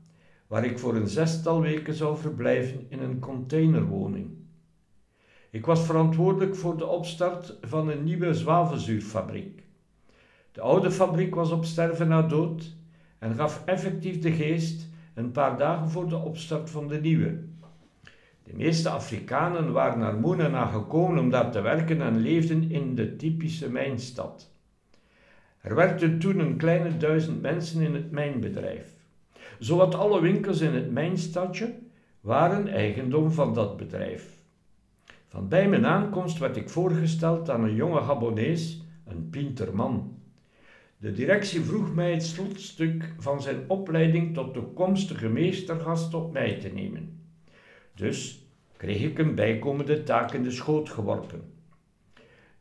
waar 0.48 0.66
ik 0.66 0.80
voor 0.80 0.96
een 0.96 1.08
zestal 1.08 1.62
weken 1.62 1.94
zou 1.94 2.18
verblijven 2.18 2.86
in 2.90 3.00
een 3.00 3.20
containerwoning. 3.20 4.30
Ik 5.50 5.66
was 5.66 5.86
verantwoordelijk 5.86 6.56
voor 6.56 6.78
de 6.78 6.86
opstart 6.86 7.58
van 7.62 7.90
een 7.90 8.04
nieuwe 8.04 8.34
zwavelzuurfabriek. 8.34 9.64
De 10.52 10.62
oude 10.62 10.92
fabriek 10.92 11.36
was 11.36 11.52
op 11.52 11.66
sterven 11.66 12.08
na 12.08 12.22
dood 12.22 12.76
en 13.18 13.36
gaf 13.36 13.66
effectief 13.66 14.20
de 14.20 14.32
geest 14.32 14.90
een 15.14 15.32
paar 15.32 15.58
dagen 15.58 15.90
voor 15.90 16.10
de 16.10 16.18
opstart 16.18 16.70
van 16.70 16.88
de 16.88 17.00
nieuwe. 17.02 17.48
De 18.50 18.56
meeste 18.56 18.90
Afrikanen 18.90 19.72
waren 19.72 20.00
naar 20.00 20.16
Moenena 20.16 20.66
gekomen 20.66 21.20
om 21.20 21.30
daar 21.30 21.52
te 21.52 21.62
werken 21.62 22.02
en 22.02 22.18
leefden 22.18 22.72
in 22.72 22.96
de 22.96 23.16
typische 23.16 23.70
mijnstad. 23.70 24.52
Er 25.62 25.76
werkten 25.76 26.20
toen 26.20 26.40
een 26.40 26.58
kleine 26.58 26.98
duizend 26.98 27.42
mensen 27.42 27.82
in 27.82 27.94
het 27.94 28.12
mijnbedrijf. 28.12 28.94
Zowat 29.60 29.96
alle 29.96 30.22
winkels 30.22 30.62
in 30.62 30.74
het 30.74 30.92
mijnstadje 30.92 31.74
waren 32.22 32.68
eigendom 32.68 33.32
van 33.32 33.54
dat 33.54 33.78
bedrijf. 33.78 34.38
Van 35.28 35.48
bij 35.48 35.70
mijn 35.70 35.86
aankomst 35.86 36.38
werd 36.38 36.58
ik 36.58 36.70
voorgesteld 36.70 37.50
aan 37.50 37.64
een 37.64 37.76
jonge 37.76 38.02
Gabonees, 38.02 38.84
een 39.06 39.30
pinterman. 39.30 40.18
De 40.98 41.12
directie 41.12 41.62
vroeg 41.62 41.94
mij 41.94 42.12
het 42.12 42.24
slotstuk 42.24 43.14
van 43.18 43.42
zijn 43.42 43.60
opleiding 43.68 44.34
tot 44.34 44.54
toekomstige 44.54 45.28
meestergast 45.28 46.14
op 46.14 46.34
mij 46.34 46.60
te 46.60 46.68
nemen. 46.68 47.19
Dus 48.00 48.48
kreeg 48.78 49.02
ik 49.02 49.18
een 49.18 49.36
bijkomende 49.36 50.04
taak 50.04 50.32
in 50.32 50.44
de 50.44 50.52
schoot 50.52 50.90
geworpen. 50.90 51.54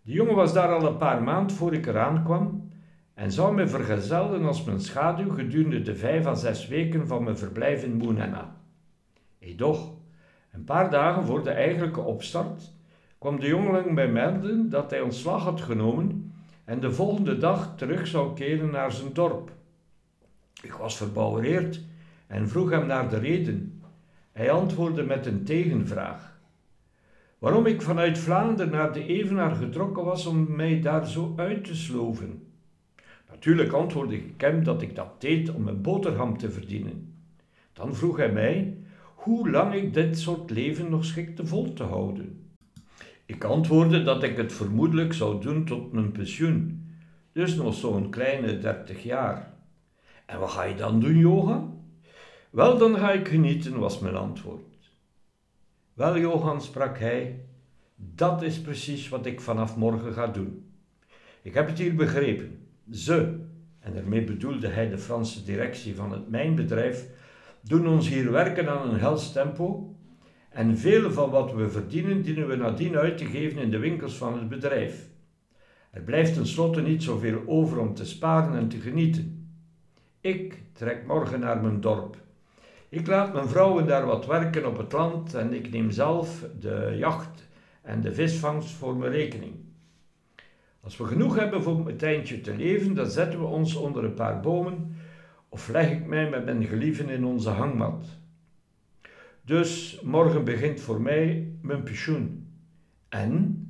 De 0.03 0.13
jongen 0.13 0.35
was 0.35 0.53
daar 0.53 0.75
al 0.75 0.87
een 0.87 0.97
paar 0.97 1.23
maanden 1.23 1.57
voor 1.57 1.73
ik 1.75 1.87
eraan 1.87 2.25
kwam 2.25 2.71
en 3.15 3.33
zou 3.33 3.55
me 3.55 3.69
vergezellen 3.69 4.45
als 4.45 4.65
mijn 4.65 4.81
schaduw 4.81 5.31
gedurende 5.31 5.83
de 5.83 5.95
vijf 5.95 6.27
à 6.27 6.35
zes 6.35 6.69
weken 6.69 7.07
van 7.07 7.25
mijn 7.25 7.39
verblijf 7.39 7.83
in 7.85 7.97
Moenena. 7.97 8.57
Edoch, 9.39 9.95
een 10.53 10.65
paar 10.65 10.91
dagen 10.91 11.25
voor 11.25 11.43
de 11.43 11.51
eigenlijke 11.51 12.01
opstart 12.01 12.73
kwam 13.19 13.41
de 13.41 13.47
jongeling 13.47 13.91
mij 13.91 14.09
melden 14.09 14.71
dat 14.71 14.91
hij 14.91 15.01
ontslag 15.01 15.43
had 15.43 15.61
genomen 15.61 16.33
en 16.65 16.81
de 16.81 16.93
volgende 16.93 17.39
dag 17.39 17.75
terug 17.77 18.07
zou 18.07 18.35
keren 18.35 18.71
naar 18.71 18.93
zijn 18.93 19.13
dorp. 19.13 19.53
Ik 20.63 20.73
was 20.73 20.97
verbouwereerd 20.97 21.81
en 22.27 22.49
vroeg 22.49 22.71
hem 22.71 22.87
naar 22.87 23.09
de 23.09 23.19
reden. 23.19 23.78
Hij 24.39 24.51
antwoordde 24.51 25.03
met 25.03 25.27
een 25.27 25.45
tegenvraag. 25.45 26.41
Waarom 27.39 27.67
ik 27.67 27.83
vanuit 27.83 28.19
Vlaanderen 28.19 28.73
naar 28.73 28.93
de 28.93 29.07
Evenaar 29.07 29.55
getrokken 29.55 30.05
was 30.05 30.27
om 30.27 30.57
mij 30.57 30.81
daar 30.81 31.07
zo 31.07 31.33
uit 31.37 31.65
te 31.65 31.77
sloven. 31.77 32.53
Natuurlijk 33.31 33.73
antwoordde 33.73 34.17
ik 34.17 34.41
hem 34.41 34.65
dat 34.65 34.83
ik 34.83 34.95
dat 34.95 35.21
deed 35.21 35.51
om 35.51 35.69
een 35.69 35.83
boterham 35.83 36.39
te 36.39 36.51
verdienen. 36.51 37.15
Dan 37.73 37.95
vroeg 37.95 38.17
hij 38.17 38.33
mij 38.33 38.77
hoe 39.15 39.51
lang 39.51 39.75
ik 39.75 39.95
dit 39.95 40.19
soort 40.19 40.51
leven 40.51 40.91
nog 40.91 41.05
schikte 41.05 41.47
vol 41.47 41.73
te 41.73 41.83
houden. 41.83 42.51
Ik 43.27 43.45
antwoordde 43.45 44.03
dat 44.03 44.23
ik 44.23 44.37
het 44.37 44.53
vermoedelijk 44.53 45.13
zou 45.13 45.41
doen 45.41 45.65
tot 45.65 45.93
mijn 45.93 46.13
pensioen, 46.13 46.87
dus 47.33 47.55
nog 47.55 47.75
zo'n 47.75 48.11
kleine 48.11 48.59
dertig 48.59 49.03
jaar. 49.03 49.55
En 50.27 50.39
wat 50.39 50.51
ga 50.51 50.63
je 50.63 50.75
dan 50.75 51.01
doen, 51.01 51.17
Johan? 51.17 51.78
Wel, 52.51 52.79
dan 52.79 52.97
ga 52.97 53.13
ik 53.13 53.29
genieten, 53.29 53.79
was 53.79 53.99
mijn 53.99 54.17
antwoord. 54.17 54.91
Wel, 55.95 56.19
Johan, 56.19 56.63
sprak 56.63 56.99
hij, 56.99 57.45
dat 57.95 58.43
is 58.43 58.61
precies 58.61 59.09
wat 59.09 59.27
ik 59.27 59.41
vanaf 59.41 59.77
morgen 59.77 60.13
ga 60.13 60.27
doen. 60.27 60.71
Ik 61.43 61.55
heb 61.55 61.67
het 61.67 61.79
hier 61.79 61.95
begrepen. 61.95 62.59
Ze, 62.91 63.39
en 63.81 63.95
daarmee 63.95 64.25
bedoelde 64.25 64.69
hij 64.69 64.89
de 64.89 64.99
Franse 64.99 65.45
directie 65.45 65.95
van 65.95 66.13
het 66.13 66.29
mijnbedrijf, 66.29 67.09
doen 67.61 67.89
ons 67.89 68.09
hier 68.09 68.31
werken 68.33 68.69
aan 68.69 68.89
een 68.89 68.99
hels 68.99 69.33
tempo 69.33 69.95
en 70.49 70.79
veel 70.79 71.11
van 71.11 71.31
wat 71.31 71.53
we 71.53 71.69
verdienen 71.69 72.23
dienen 72.23 72.49
we 72.49 72.57
nadien 72.57 72.97
uit 72.97 73.19
te 73.19 73.25
geven 73.25 73.63
in 73.63 73.71
de 73.71 73.79
winkels 73.79 74.17
van 74.17 74.39
het 74.39 74.49
bedrijf. 74.49 75.09
Er 75.91 76.03
blijft 76.03 76.35
tenslotte 76.35 76.81
niet 76.81 77.03
zoveel 77.03 77.43
over 77.47 77.79
om 77.79 77.95
te 77.95 78.07
sparen 78.07 78.59
en 78.59 78.69
te 78.69 78.79
genieten. 78.81 79.51
Ik 80.21 80.63
trek 80.73 81.07
morgen 81.07 81.41
naar 81.41 81.63
mijn 81.63 81.81
dorp. 81.81 82.17
Ik 82.91 83.07
laat 83.07 83.33
mijn 83.33 83.49
vrouwen 83.49 83.87
daar 83.87 84.07
wat 84.07 84.27
werken 84.27 84.67
op 84.67 84.77
het 84.77 84.93
land 84.93 85.35
en 85.35 85.53
ik 85.53 85.71
neem 85.71 85.91
zelf 85.91 86.45
de 86.61 86.95
jacht 86.99 87.49
en 87.83 88.01
de 88.01 88.15
visvangst 88.15 88.71
voor 88.71 88.97
mijn 88.97 89.13
rekening. 89.13 89.55
Als 90.81 90.97
we 90.97 91.05
genoeg 91.05 91.37
hebben 91.37 91.63
voor 91.63 91.89
een 91.89 91.97
tijdje 91.97 92.41
te 92.41 92.57
leven, 92.57 92.95
dan 92.95 93.07
zetten 93.07 93.39
we 93.39 93.47
ons 93.47 93.75
onder 93.75 94.05
een 94.05 94.15
paar 94.15 94.41
bomen 94.41 94.97
of 95.49 95.69
leg 95.69 95.91
ik 95.91 96.07
mij 96.07 96.29
met 96.29 96.45
mijn 96.45 96.65
gelieven 96.65 97.09
in 97.09 97.25
onze 97.25 97.51
hangmat. 97.51 98.05
Dus 99.43 100.01
morgen 100.03 100.45
begint 100.45 100.81
voor 100.81 101.01
mij 101.01 101.53
mijn 101.61 101.83
pensioen. 101.83 102.47
En, 103.09 103.63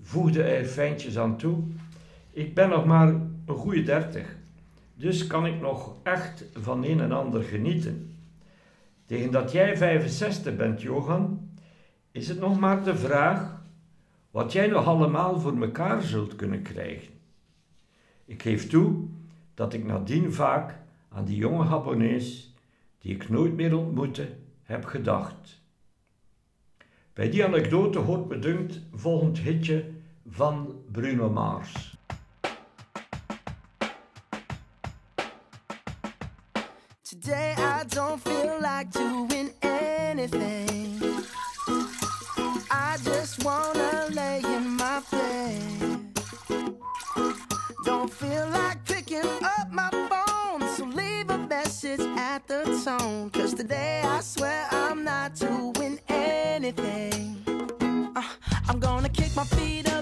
voegde 0.00 0.42
hij 0.42 0.58
er 0.58 0.64
fijntjes 0.64 1.18
aan 1.18 1.36
toe, 1.36 1.62
ik 2.30 2.54
ben 2.54 2.68
nog 2.68 2.84
maar 2.84 3.08
een 3.08 3.54
goede 3.54 3.82
dertig, 3.82 4.36
dus 4.94 5.26
kan 5.26 5.46
ik 5.46 5.60
nog 5.60 5.94
echt 6.02 6.44
van 6.54 6.84
een 6.84 7.00
en 7.00 7.12
ander 7.12 7.42
genieten. 7.42 8.13
Tegen 9.04 9.30
dat 9.30 9.52
jij 9.52 9.76
65 9.76 10.56
bent, 10.56 10.82
Johan, 10.82 11.50
is 12.10 12.28
het 12.28 12.40
nog 12.40 12.60
maar 12.60 12.84
de 12.84 12.96
vraag 12.96 13.62
wat 14.30 14.52
jij 14.52 14.66
nog 14.66 14.86
allemaal 14.86 15.40
voor 15.40 15.56
mekaar 15.56 16.02
zult 16.02 16.36
kunnen 16.36 16.62
krijgen. 16.62 17.12
Ik 18.24 18.42
geef 18.42 18.68
toe 18.68 19.08
dat 19.54 19.72
ik 19.72 19.84
nadien 19.84 20.32
vaak 20.32 20.78
aan 21.08 21.24
die 21.24 21.36
jonge 21.36 21.64
Japonees, 21.64 22.54
die 22.98 23.14
ik 23.14 23.28
nooit 23.28 23.54
meer 23.54 23.76
ontmoette, 23.76 24.28
heb 24.62 24.84
gedacht. 24.84 25.62
Bij 27.12 27.30
die 27.30 27.44
anekdote 27.44 27.98
hoort 27.98 28.28
me 28.28 28.38
dunkt 28.38 28.80
volgend 28.92 29.38
hitje 29.38 29.90
van 30.26 30.82
Bruno 30.90 31.30
Mars. 31.30 31.93
The 52.46 52.82
tone. 52.84 53.30
Cause 53.30 53.54
today 53.54 54.02
I 54.04 54.20
swear 54.20 54.66
I'm 54.70 55.04
not 55.04 55.34
doing 55.34 56.00
anything. 56.08 57.42
Uh, 58.16 58.22
I'm 58.68 58.80
gonna 58.80 59.08
kick 59.08 59.34
my 59.36 59.44
feet 59.44 59.88
up, 59.92 59.93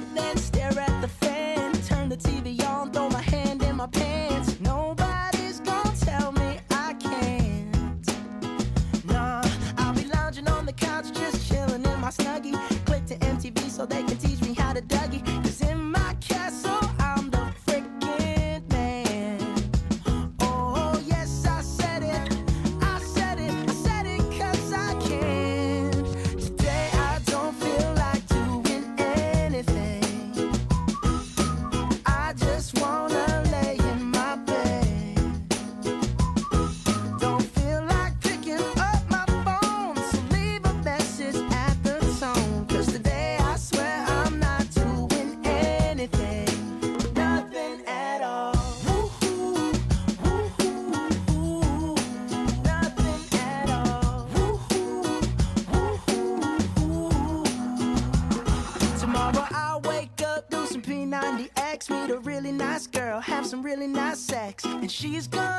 she's 65.03 65.27
gone. 65.27 65.52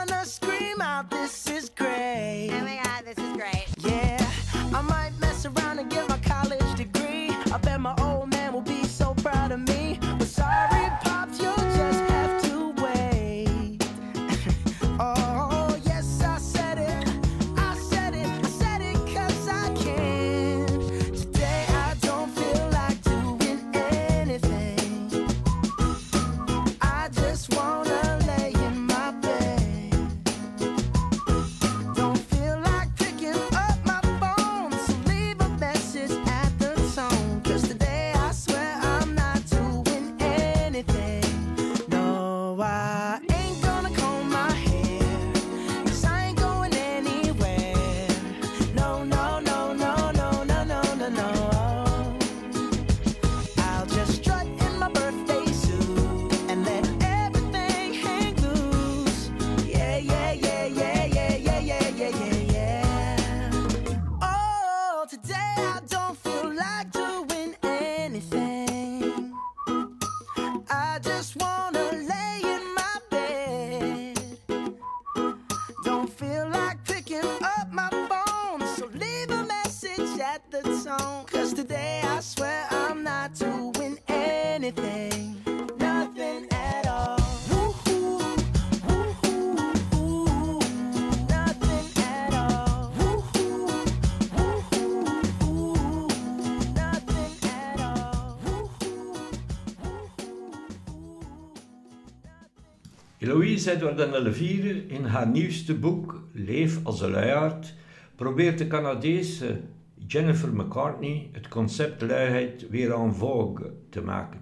Eloïse 103.54 103.72
Edward 103.72 104.00
en 104.00 104.14
Elvire 104.14 104.88
in 104.88 105.04
haar 105.06 105.28
nieuwste 105.28 105.74
boek 105.74 106.24
Leef 106.32 106.80
als 106.84 107.02
een 107.02 107.12
luiaard 107.12 107.74
probeert 108.16 108.58
de 108.58 108.68
Canadese 108.68 109.60
Jennifer 110.08 110.54
McCartney 110.54 111.30
het 111.32 111.48
concept 111.48 112.02
luiheid 112.02 112.70
weer 112.70 112.94
en 112.94 113.14
vogue 113.16 113.72
te 113.90 114.02
maken. 114.02 114.40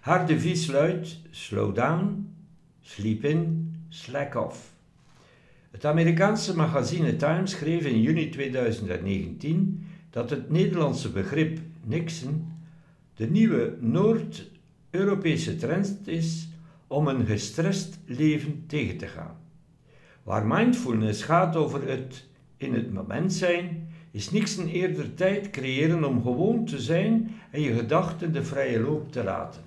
Haar 0.00 0.26
devies 0.26 0.66
luidt 0.66 1.20
slow 1.30 1.74
down, 1.74 2.34
sleep 2.80 3.24
in, 3.24 3.72
slack 3.88 4.34
off. 4.34 4.74
Het 5.70 5.84
Amerikaanse 5.84 6.56
magazine 6.56 7.16
Time 7.16 7.46
schreef 7.46 7.84
in 7.84 8.00
juni 8.00 8.28
2019 8.28 9.86
dat 10.10 10.30
het 10.30 10.50
Nederlandse 10.50 11.10
begrip 11.10 11.58
Nixon 11.84 12.52
de 13.14 13.30
nieuwe 13.30 13.76
Noord-Europese 13.80 15.56
trend 15.56 16.08
is 16.08 16.49
om 16.90 17.08
een 17.08 17.26
gestrest 17.26 17.98
leven 18.04 18.64
tegen 18.66 18.96
te 18.96 19.06
gaan. 19.06 19.36
Waar 20.22 20.46
mindfulness 20.46 21.22
gaat 21.22 21.56
over 21.56 21.88
het 21.88 22.26
in 22.56 22.74
het 22.74 22.92
moment 22.92 23.32
zijn, 23.32 23.88
is 24.10 24.30
Nixon 24.30 24.66
eerder 24.66 25.14
tijd 25.14 25.50
creëren 25.50 26.04
om 26.04 26.22
gewoon 26.22 26.64
te 26.64 26.78
zijn 26.78 27.30
en 27.50 27.60
je 27.60 27.74
gedachten 27.74 28.32
de 28.32 28.44
vrije 28.44 28.80
loop 28.80 29.12
te 29.12 29.24
laten. 29.24 29.62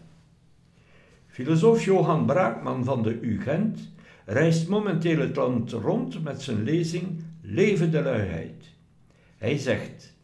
Filosoof 1.27 1.85
Johan 1.85 2.25
Braakman 2.25 2.83
van 2.83 3.03
de 3.03 3.19
UGent 3.21 3.91
reist 4.25 4.67
momenteel 4.67 5.19
het 5.19 5.35
land 5.35 5.71
rond 5.71 6.23
met 6.23 6.41
zijn 6.41 6.63
lezing 6.63 7.23
Leven 7.41 7.91
de 7.91 8.01
luiheid. 8.01 8.65
Hij 9.37 9.57
zegt: 9.57 10.15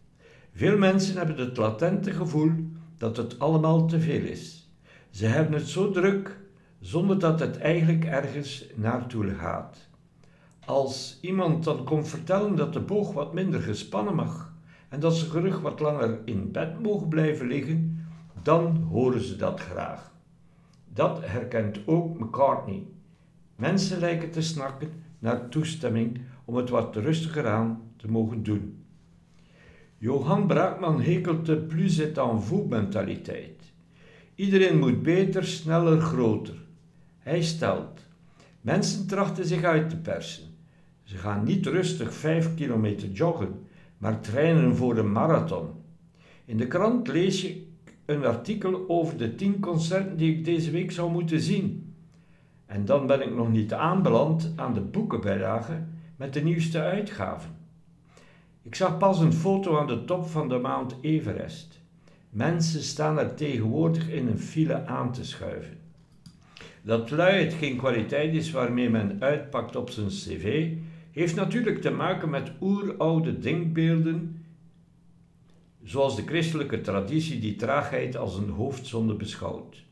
Veel 0.54 0.78
mensen 0.78 1.18
hebben 1.18 1.38
het 1.38 1.58
latente 1.58 2.12
gevoel 2.12 2.52
dat 2.98 3.18
het 3.18 3.40
allemaal 3.40 3.88
te 3.88 4.00
veel 4.00 4.24
is. 4.24 4.70
Ze 5.10 5.26
hebben 5.26 5.54
het 5.60 5.68
zo 5.68 5.92
druk 5.92 6.38
zonder 6.80 7.20
dat 7.20 7.40
het 7.40 7.58
eigenlijk 7.58 8.06
ergens 8.06 8.66
naartoe 8.76 9.34
gaat. 9.34 9.88
Als 10.66 11.18
iemand 11.22 11.64
dan 11.64 11.84
komt 11.84 12.08
vertellen 12.08 12.56
dat 12.56 12.74
de 12.74 12.80
boog 12.80 13.14
wat 13.14 13.34
minder 13.34 13.62
gespannen 13.62 14.16
mag 14.16 14.54
en 14.90 15.00
dat 15.00 15.16
ze 15.16 15.30
gerug 15.30 15.60
wat 15.60 15.80
langer 15.80 16.20
in 16.26 16.52
bed 16.52 16.80
mogen 16.82 17.08
blijven 17.08 17.48
liggen, 17.48 18.08
dan 18.44 18.78
horen 18.78 19.22
ze 19.22 19.36
dat 19.36 19.60
graag. 19.60 20.12
Dat 20.94 21.20
herkent 21.26 21.80
ook 21.86 22.20
McCartney. 22.20 22.84
Mensen 23.56 24.00
lijken 24.00 24.32
te 24.32 24.42
snakken 24.42 24.92
naar 25.20 25.50
toestemming 25.50 26.22
om 26.46 26.56
het 26.56 26.70
wat 26.70 26.96
rustiger 26.96 27.48
aan 27.48 27.82
te 27.96 28.12
mogen 28.12 28.44
doen. 28.44 28.84
Johan 29.98 30.48
Braakman 30.48 31.02
hekelt 31.02 31.46
de 31.46 31.58
plus 31.58 31.98
het 31.98 32.18
en 32.18 32.42
vous 32.42 32.70
mentaliteit. 32.70 33.74
Iedereen 34.36 34.80
moet 34.80 35.02
beter, 35.02 35.46
sneller, 35.46 36.02
groter. 36.02 36.68
Hij 37.30 37.42
stelt: 37.42 38.06
Mensen 38.62 39.08
trachten 39.08 39.46
zich 39.46 39.64
uit 39.64 39.90
te 39.90 39.98
persen. 39.98 40.44
Ze 41.04 41.18
gaan 41.18 41.44
niet 41.44 41.66
rustig 41.66 42.14
vijf 42.14 42.56
kilometer 42.56 43.10
joggen, 43.10 43.68
maar 43.98 44.22
trainen 44.22 44.76
voor 44.76 44.98
een 44.98 45.12
marathon. 45.12 45.70
In 46.46 46.58
de 46.58 46.68
krant 46.68 47.08
lees 47.08 47.42
je 47.42 47.68
een 48.06 48.26
artikel 48.26 48.84
over 48.88 49.18
de 49.18 49.36
tien 49.36 49.60
concerten 49.60 50.18
die 50.18 50.38
ik 50.38 50.46
deze 50.46 50.72
week 50.72 50.92
zou 50.92 51.12
moeten 51.12 51.40
zien. 51.40 51.96
En 52.66 52.86
dan 52.86 53.08
ben 53.08 53.22
ik 53.22 53.36
nog 53.36 53.50
niet 53.50 53.74
aanbeland 53.74 54.54
aan 54.56 54.74
de 54.74 54.82
boekenbijlage 54.82 55.84
met 56.16 56.34
de 56.34 56.42
nieuwste 56.42 56.82
uitgaven. 56.82 57.56
Ik 58.62 58.76
zag 58.76 58.98
pas 58.98 59.20
een 59.20 59.34
foto 59.34 59.80
aan 59.80 59.88
de 59.88 60.06
top 60.06 60.28
van 60.28 60.50
de 60.50 60.58
Mount 60.58 60.96
Everest. 61.02 61.80
Mensen 62.30 62.82
staan 62.82 63.20
er 63.20 63.36
tegenwoordig 63.36 64.10
in 64.10 64.28
een 64.28 64.40
file 64.40 64.86
aan 64.86 65.12
te 65.12 65.26
schuiven. 65.26 65.79
Dat 66.82 67.12
luiheid 67.12 67.54
geen 67.54 67.78
kwaliteit 67.78 68.34
is 68.34 68.52
waarmee 68.52 68.90
men 68.90 69.18
uitpakt 69.20 69.76
op 69.76 69.90
zijn 69.90 70.08
cv, 70.08 70.72
heeft 71.12 71.36
natuurlijk 71.36 71.82
te 71.82 71.92
maken 71.92 72.30
met 72.30 72.52
oeroude 72.62 73.40
denkbeelden, 73.40 74.46
zoals 75.84 76.16
de 76.16 76.24
christelijke 76.26 76.82
traditie 76.82 77.40
die 77.40 77.56
traagheid 77.56 78.18
als 78.18 78.38
een 78.38 78.50
hoofdzonde 78.50 79.14
beschouwt. 79.14 79.84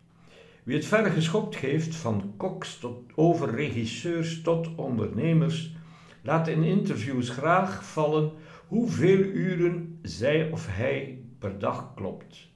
Wie 0.63 0.75
het 0.75 0.85
verre 0.85 1.09
geschopt 1.09 1.55
geeft, 1.55 1.95
van 1.95 2.33
koks 2.37 2.79
tot 2.79 2.99
over 3.15 3.55
regisseurs 3.55 4.41
tot 4.41 4.75
ondernemers, 4.75 5.71
laat 6.23 6.47
in 6.47 6.63
interviews 6.63 7.29
graag 7.29 7.85
vallen 7.85 8.31
hoeveel 8.67 9.19
uren 9.19 9.99
zij 10.01 10.51
of 10.51 10.67
hij 10.69 11.19
per 11.39 11.59
dag 11.59 11.93
klopt. 11.95 12.46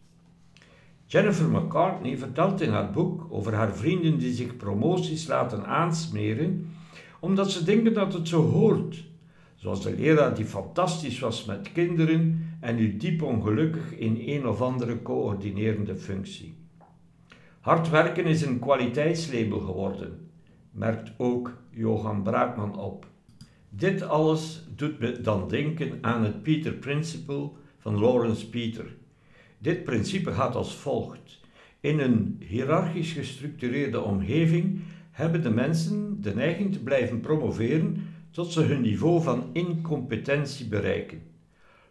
Jennifer 1.12 1.50
McCartney 1.50 2.18
vertelt 2.18 2.62
in 2.62 2.70
haar 2.70 2.92
boek 2.92 3.28
over 3.30 3.54
haar 3.54 3.76
vrienden 3.76 4.18
die 4.18 4.34
zich 4.34 4.58
promoties 4.58 5.28
laten 5.28 5.66
aansmeren 5.66 6.70
omdat 7.20 7.52
ze 7.52 7.64
denken 7.64 7.94
dat 7.94 8.14
het 8.14 8.28
zo 8.28 8.42
hoort. 8.42 9.04
Zoals 9.56 9.82
de 9.82 9.96
leraar 9.96 10.36
die 10.36 10.46
fantastisch 10.46 11.20
was 11.20 11.46
met 11.46 11.72
kinderen 11.72 12.50
en 12.60 12.76
nu 12.76 12.98
diep 12.98 13.22
ongelukkig 13.22 13.98
in 13.98 14.24
een 14.26 14.48
of 14.48 14.62
andere 14.62 15.02
coördinerende 15.02 15.96
functie. 15.96 16.56
Hard 17.60 17.90
werken 17.90 18.26
is 18.26 18.42
een 18.42 18.60
kwaliteitslabel 18.60 19.60
geworden, 19.60 20.30
merkt 20.72 21.12
ook 21.18 21.58
Johan 21.70 22.24
Braakman 22.24 22.78
op. 22.80 23.06
Dit 23.70 24.02
alles 24.02 24.64
doet 24.76 25.00
me 25.00 25.22
dan 25.22 25.48
denken 25.48 25.98
aan 26.02 26.24
het 26.24 26.44
Peter 26.44 26.74
Principle 26.74 27.50
van 27.78 28.00
Lawrence 28.00 28.50
Peter. 28.50 29.00
Dit 29.62 29.84
principe 29.84 30.32
gaat 30.32 30.56
als 30.56 30.76
volgt. 30.76 31.40
In 31.80 32.00
een 32.00 32.38
hiërarchisch 32.40 33.12
gestructureerde 33.12 34.02
omgeving 34.02 34.80
hebben 35.12 35.44
de 35.44 35.50
mensen 35.50 36.22
de 36.22 36.36
neiging 36.36 36.74
te 36.74 36.84
blijven 36.84 37.20
promoveren 37.20 38.08
tot 38.32 38.52
ze 38.52 38.62
hun 38.62 38.82
niveau 38.82 39.24
van 39.24 39.50
incompetentie 39.54 40.68
bereiken. 40.68 41.22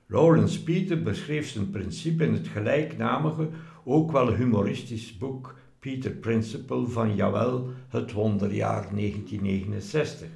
Lawrence 0.06 0.62
Peter 0.62 1.02
beschreef 1.02 1.48
zijn 1.48 1.70
principe 1.70 2.24
in 2.24 2.32
het 2.32 2.48
gelijknamige, 2.48 3.48
ook 3.84 4.12
wel 4.12 4.34
humoristisch 4.34 5.18
boek 5.18 5.54
Peter 5.78 6.10
Principle 6.10 6.86
van 6.86 7.14
jawel 7.14 7.68
het 7.88 8.12
wonderjaar 8.12 8.88
1969. 8.94 10.28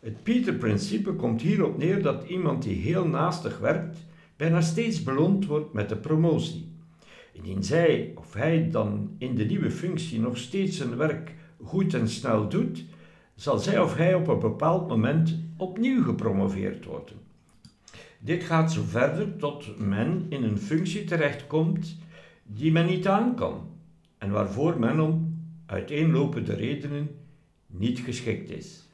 Het 0.00 0.22
Peter-principe 0.22 1.12
komt 1.12 1.40
hierop 1.40 1.78
neer 1.78 2.02
dat 2.02 2.24
iemand 2.28 2.62
die 2.62 2.76
heel 2.76 3.06
naastig 3.06 3.58
werkt, 3.58 3.96
bijna 4.36 4.60
steeds 4.60 5.02
beloond 5.02 5.46
wordt 5.46 5.72
met 5.72 5.88
de 5.88 5.96
promotie. 5.96 6.68
Indien 7.32 7.62
zij 7.62 8.12
of 8.14 8.34
hij 8.34 8.70
dan 8.70 9.14
in 9.18 9.34
de 9.34 9.44
nieuwe 9.44 9.70
functie 9.70 10.20
nog 10.20 10.36
steeds 10.36 10.76
zijn 10.76 10.96
werk 10.96 11.34
goed 11.62 11.94
en 11.94 12.08
snel 12.08 12.48
doet, 12.48 12.84
zal 13.34 13.58
zij 13.58 13.80
of 13.80 13.96
hij 13.96 14.14
op 14.14 14.28
een 14.28 14.38
bepaald 14.38 14.88
moment 14.88 15.38
opnieuw 15.56 16.02
gepromoveerd 16.02 16.84
worden. 16.84 17.16
Dit 18.18 18.44
gaat 18.44 18.72
zo 18.72 18.82
verder 18.82 19.36
tot 19.36 19.78
men 19.78 20.26
in 20.28 20.42
een 20.42 20.58
functie 20.58 21.04
terechtkomt 21.04 21.96
die 22.42 22.72
men 22.72 22.86
niet 22.86 23.08
aan 23.08 23.34
kan 23.34 23.68
en 24.18 24.30
waarvoor 24.30 24.78
men 24.78 25.00
om 25.00 25.38
uiteenlopende 25.66 26.54
redenen 26.54 27.10
niet 27.66 27.98
geschikt 27.98 28.50
is. 28.50 28.88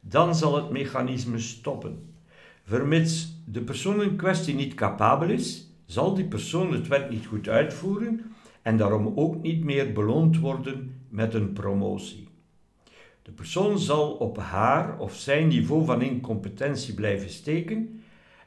Dan 0.00 0.34
zal 0.34 0.56
het 0.56 0.70
mechanisme 0.70 1.38
stoppen. 1.38 2.12
Vermits 2.62 3.37
de 3.50 3.60
persoon 3.60 4.02
in 4.02 4.16
kwestie 4.16 4.54
niet 4.54 4.74
capabel 4.74 5.28
is, 5.28 5.70
zal 5.86 6.14
die 6.14 6.24
persoon 6.24 6.72
het 6.72 6.88
werk 6.88 7.10
niet 7.10 7.26
goed 7.26 7.48
uitvoeren 7.48 8.32
en 8.62 8.76
daarom 8.76 9.12
ook 9.16 9.42
niet 9.42 9.64
meer 9.64 9.92
beloond 9.92 10.38
worden 10.38 10.94
met 11.08 11.34
een 11.34 11.52
promotie. 11.52 12.28
De 13.22 13.30
persoon 13.30 13.78
zal 13.78 14.10
op 14.10 14.38
haar 14.38 14.98
of 14.98 15.14
zijn 15.14 15.48
niveau 15.48 15.84
van 15.84 16.02
incompetentie 16.02 16.94
blijven 16.94 17.30
steken 17.30 18.00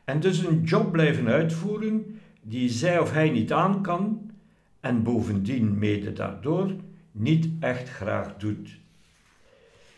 en 0.03 0.19
dus 0.19 0.37
een 0.37 0.63
job 0.63 0.91
blijven 0.91 1.27
uitvoeren 1.27 2.19
die 2.41 2.69
zij 2.69 2.99
of 2.99 3.11
hij 3.11 3.29
niet 3.29 3.53
aan 3.53 3.81
kan 3.81 4.31
en 4.79 5.03
bovendien 5.03 5.79
mede 5.79 6.13
daardoor 6.13 6.71
niet 7.11 7.49
echt 7.59 7.89
graag 7.89 8.37
doet. 8.37 8.79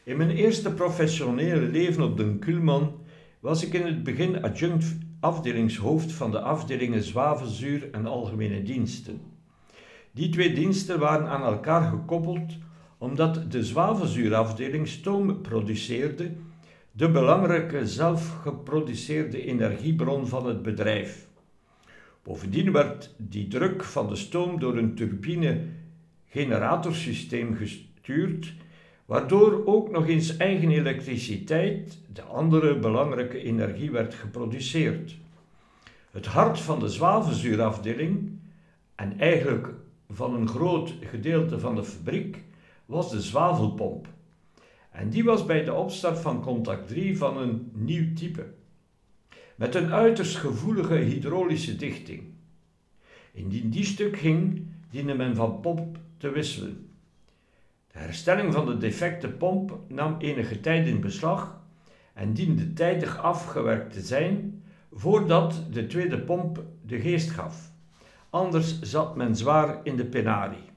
In 0.03 0.17
mijn 0.17 0.29
eerste 0.29 0.73
professionele 0.73 1.67
leven 1.67 2.03
op 2.03 2.17
de 2.17 2.37
Kulman 2.39 3.01
was 3.43 3.65
ik 3.65 3.73
in 3.73 3.85
het 3.85 4.03
begin 4.03 4.43
adjunct 4.43 4.95
afdelingshoofd 5.19 6.11
van 6.11 6.31
de 6.31 6.39
afdelingen 6.39 7.03
zwavelzuur 7.03 7.89
en 7.91 8.05
algemene 8.05 8.63
diensten. 8.63 9.21
Die 10.11 10.29
twee 10.29 10.53
diensten 10.53 10.99
waren 10.99 11.27
aan 11.27 11.43
elkaar 11.43 11.89
gekoppeld 11.89 12.57
omdat 12.97 13.51
de 13.51 13.63
zwavelzuurafdeling 13.63 14.87
stoom 14.87 15.41
produceerde, 15.41 16.31
de 16.91 17.09
belangrijke 17.09 17.87
zelfgeproduceerde 17.87 19.45
energiebron 19.45 20.27
van 20.27 20.47
het 20.47 20.61
bedrijf. 20.61 21.27
Bovendien 22.21 22.71
werd 22.71 23.15
die 23.17 23.47
druk 23.47 23.83
van 23.83 24.07
de 24.07 24.15
stoom 24.15 24.59
door 24.59 24.77
een 24.77 24.95
turbine-generatorsysteem 24.95 27.55
gestuurd, 27.55 28.53
waardoor 29.05 29.65
ook 29.65 29.91
nog 29.91 30.07
eens 30.07 30.37
eigen 30.37 30.71
elektriciteit, 30.71 31.97
de 32.13 32.21
andere 32.21 32.79
belangrijke 32.79 33.43
energie, 33.43 33.91
werd 33.91 34.13
geproduceerd. 34.13 35.15
Het 36.11 36.25
hart 36.25 36.59
van 36.59 36.79
de 36.79 36.89
zwavelzuurafdeling, 36.89 38.31
en 38.95 39.19
eigenlijk 39.19 39.69
van 40.09 40.33
een 40.33 40.47
groot 40.47 40.93
gedeelte 41.01 41.59
van 41.59 41.75
de 41.75 41.83
fabriek, 41.83 42.43
was 42.85 43.11
de 43.11 43.21
zwavelpomp. 43.21 44.07
En 44.91 45.09
die 45.09 45.23
was 45.23 45.45
bij 45.45 45.63
de 45.63 45.73
opstart 45.73 46.19
van 46.19 46.41
contact 46.41 46.87
3 46.87 47.17
van 47.17 47.37
een 47.37 47.71
nieuw 47.73 48.13
type 48.13 48.45
met 49.55 49.75
een 49.75 49.91
uiterst 49.91 50.35
gevoelige 50.35 50.95
hydraulische 50.95 51.75
dichting. 51.75 52.23
Indien 53.31 53.69
die 53.69 53.85
stuk 53.85 54.17
ging, 54.17 54.67
diende 54.89 55.13
men 55.13 55.35
van 55.35 55.59
pomp 55.59 55.97
te 56.17 56.29
wisselen. 56.29 56.89
De 57.93 57.99
herstelling 57.99 58.53
van 58.53 58.65
de 58.65 58.77
defecte 58.77 59.29
pomp 59.29 59.79
nam 59.87 60.15
enige 60.19 60.59
tijd 60.59 60.87
in 60.87 61.01
beslag 61.01 61.61
en 62.13 62.33
diende 62.33 62.73
tijdig 62.73 63.17
afgewerkt 63.17 63.93
te 63.93 64.01
zijn 64.01 64.63
voordat 64.91 65.63
de 65.71 65.87
tweede 65.87 66.19
pomp 66.19 66.63
de 66.85 66.99
geest 66.99 67.29
gaf. 67.29 67.71
Anders 68.29 68.81
zat 68.81 69.15
men 69.15 69.35
zwaar 69.35 69.79
in 69.83 69.95
de 69.95 70.05
penarie. 70.05 70.71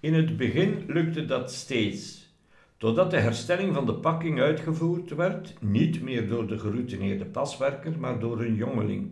In 0.00 0.14
het 0.14 0.36
begin 0.36 0.84
lukte 0.86 1.24
dat 1.24 1.52
steeds 1.52 2.34
totdat 2.76 3.10
de 3.10 3.18
herstelling 3.18 3.74
van 3.74 3.86
de 3.86 3.94
pakking 3.94 4.40
uitgevoerd 4.40 5.14
werd, 5.14 5.54
niet 5.60 6.02
meer 6.02 6.28
door 6.28 6.46
de 6.46 6.58
geroutineerde 6.58 7.24
paswerker, 7.24 7.98
maar 7.98 8.18
door 8.18 8.40
een 8.40 8.54
jongeling. 8.54 9.10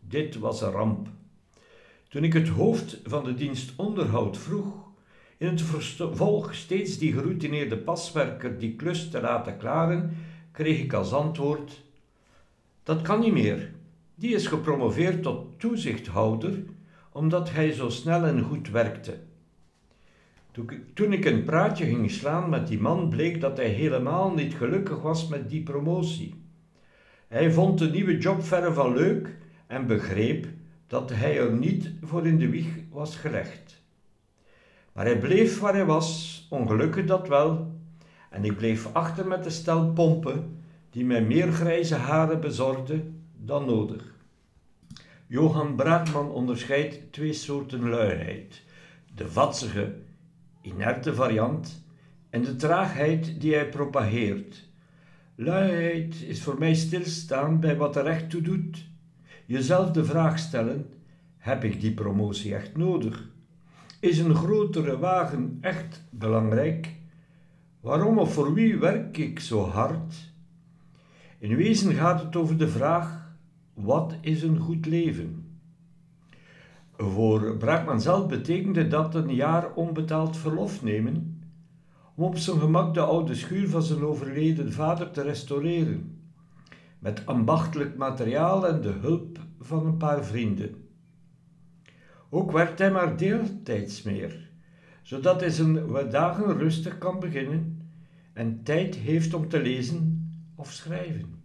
Dit 0.00 0.38
was 0.38 0.62
een 0.62 0.70
ramp. 0.70 1.08
Toen 2.08 2.24
ik 2.24 2.32
het 2.32 2.48
hoofd 2.48 3.00
van 3.04 3.24
de 3.24 3.34
dienst 3.34 3.72
onderhoud 3.76 4.38
vroeg, 4.38 4.83
in 5.38 5.46
het 5.46 5.62
vervolg 5.62 6.54
steeds 6.54 6.98
die 6.98 7.12
geroutineerde 7.12 7.76
paswerker 7.76 8.58
die 8.58 8.76
klus 8.76 9.10
te 9.10 9.20
laten 9.20 9.56
klaren, 9.56 10.16
kreeg 10.52 10.80
ik 10.80 10.92
als 10.92 11.12
antwoord: 11.12 11.82
Dat 12.82 13.02
kan 13.02 13.20
niet 13.20 13.32
meer. 13.32 13.70
Die 14.14 14.34
is 14.34 14.46
gepromoveerd 14.46 15.22
tot 15.22 15.60
toezichthouder 15.60 16.62
omdat 17.12 17.50
hij 17.50 17.72
zo 17.72 17.88
snel 17.88 18.24
en 18.24 18.42
goed 18.42 18.70
werkte. 18.70 19.18
Toen 20.94 21.12
ik 21.12 21.24
een 21.24 21.44
praatje 21.44 21.84
ging 21.84 22.10
slaan 22.10 22.48
met 22.48 22.66
die 22.66 22.80
man, 22.80 23.08
bleek 23.08 23.40
dat 23.40 23.56
hij 23.56 23.68
helemaal 23.68 24.34
niet 24.34 24.54
gelukkig 24.54 25.02
was 25.02 25.28
met 25.28 25.50
die 25.50 25.62
promotie. 25.62 26.34
Hij 27.28 27.52
vond 27.52 27.78
de 27.78 27.90
nieuwe 27.90 28.18
job 28.18 28.42
verre 28.42 28.72
van 28.72 28.94
leuk 28.94 29.36
en 29.66 29.86
begreep 29.86 30.46
dat 30.86 31.10
hij 31.10 31.38
er 31.38 31.52
niet 31.52 31.90
voor 32.02 32.26
in 32.26 32.38
de 32.38 32.48
wieg 32.48 32.68
was 32.90 33.16
gelegd. 33.16 33.83
Maar 34.94 35.04
hij 35.04 35.18
bleef 35.18 35.60
waar 35.60 35.74
hij 35.74 35.84
was, 35.84 36.46
ongelukkig 36.50 37.06
dat 37.06 37.28
wel, 37.28 37.72
en 38.30 38.44
ik 38.44 38.56
bleef 38.56 38.92
achter 38.92 39.26
met 39.26 39.44
de 39.44 39.50
stel 39.50 39.92
pompen 39.92 40.62
die 40.90 41.04
mij 41.04 41.22
meer 41.22 41.52
grijze 41.52 41.94
haren 41.94 42.40
bezorgde 42.40 43.04
dan 43.36 43.66
nodig. 43.66 44.14
Johan 45.26 45.74
Braakman 45.76 46.30
onderscheidt 46.30 47.12
twee 47.12 47.32
soorten 47.32 47.88
luiheid: 47.88 48.62
de 49.14 49.28
vatsige 49.28 49.94
inerte 50.60 51.14
variant 51.14 51.84
en 52.30 52.42
de 52.42 52.56
traagheid 52.56 53.40
die 53.40 53.54
hij 53.54 53.68
propageert. 53.68 54.68
Luiheid 55.34 56.22
is 56.22 56.42
voor 56.42 56.58
mij 56.58 56.74
stilstaan 56.74 57.60
bij 57.60 57.76
wat 57.76 57.96
er 57.96 58.06
echt 58.06 58.30
toe 58.30 58.42
doet. 58.42 58.86
Jezelf 59.46 59.90
de 59.90 60.04
vraag 60.04 60.38
stellen: 60.38 60.92
heb 61.38 61.64
ik 61.64 61.80
die 61.80 61.94
promotie 61.94 62.54
echt 62.54 62.76
nodig? 62.76 63.32
Is 64.04 64.18
een 64.18 64.34
grotere 64.34 64.98
wagen 64.98 65.58
echt 65.60 66.04
belangrijk? 66.10 66.94
Waarom 67.80 68.18
of 68.18 68.32
voor 68.32 68.54
wie 68.54 68.78
werk 68.78 69.16
ik 69.18 69.40
zo 69.40 69.66
hard? 69.66 70.32
In 71.38 71.56
wezen 71.56 71.94
gaat 71.94 72.22
het 72.22 72.36
over 72.36 72.58
de 72.58 72.68
vraag: 72.68 73.34
wat 73.74 74.14
is 74.20 74.42
een 74.42 74.58
goed 74.58 74.86
leven? 74.86 75.58
Voor 76.96 77.56
Braakman 77.56 78.00
zelf 78.00 78.26
betekende 78.28 78.88
dat 78.88 79.14
een 79.14 79.34
jaar 79.34 79.72
onbetaald 79.74 80.36
verlof 80.36 80.82
nemen 80.82 81.42
om 82.14 82.24
op 82.24 82.36
zijn 82.36 82.60
gemak 82.60 82.94
de 82.94 83.00
oude 83.00 83.34
schuur 83.34 83.68
van 83.68 83.82
zijn 83.82 84.04
overleden 84.04 84.72
vader 84.72 85.10
te 85.10 85.22
restaureren, 85.22 86.20
met 86.98 87.26
ambachtelijk 87.26 87.96
materiaal 87.96 88.68
en 88.68 88.80
de 88.80 88.94
hulp 89.00 89.38
van 89.60 89.86
een 89.86 89.96
paar 89.96 90.24
vrienden. 90.24 90.83
Ook 92.34 92.52
werkt 92.52 92.78
hij 92.78 92.90
maar 92.90 93.16
deeltijds 93.16 94.02
meer, 94.02 94.48
zodat 95.02 95.40
hij 95.40 95.50
zijn 95.50 95.86
dagen 96.10 96.58
rustig 96.58 96.98
kan 96.98 97.20
beginnen 97.20 97.88
en 98.32 98.60
tijd 98.62 98.94
heeft 98.94 99.34
om 99.34 99.48
te 99.48 99.60
lezen 99.60 100.30
of 100.54 100.72
schrijven. 100.72 101.42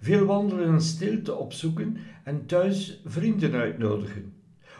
Veel 0.00 0.24
wandelen 0.24 0.68
en 0.68 0.80
stilte 0.80 1.34
opzoeken 1.34 1.96
en 2.24 2.46
thuis 2.46 3.00
vrienden 3.04 3.52
uitnodigen 3.52 4.34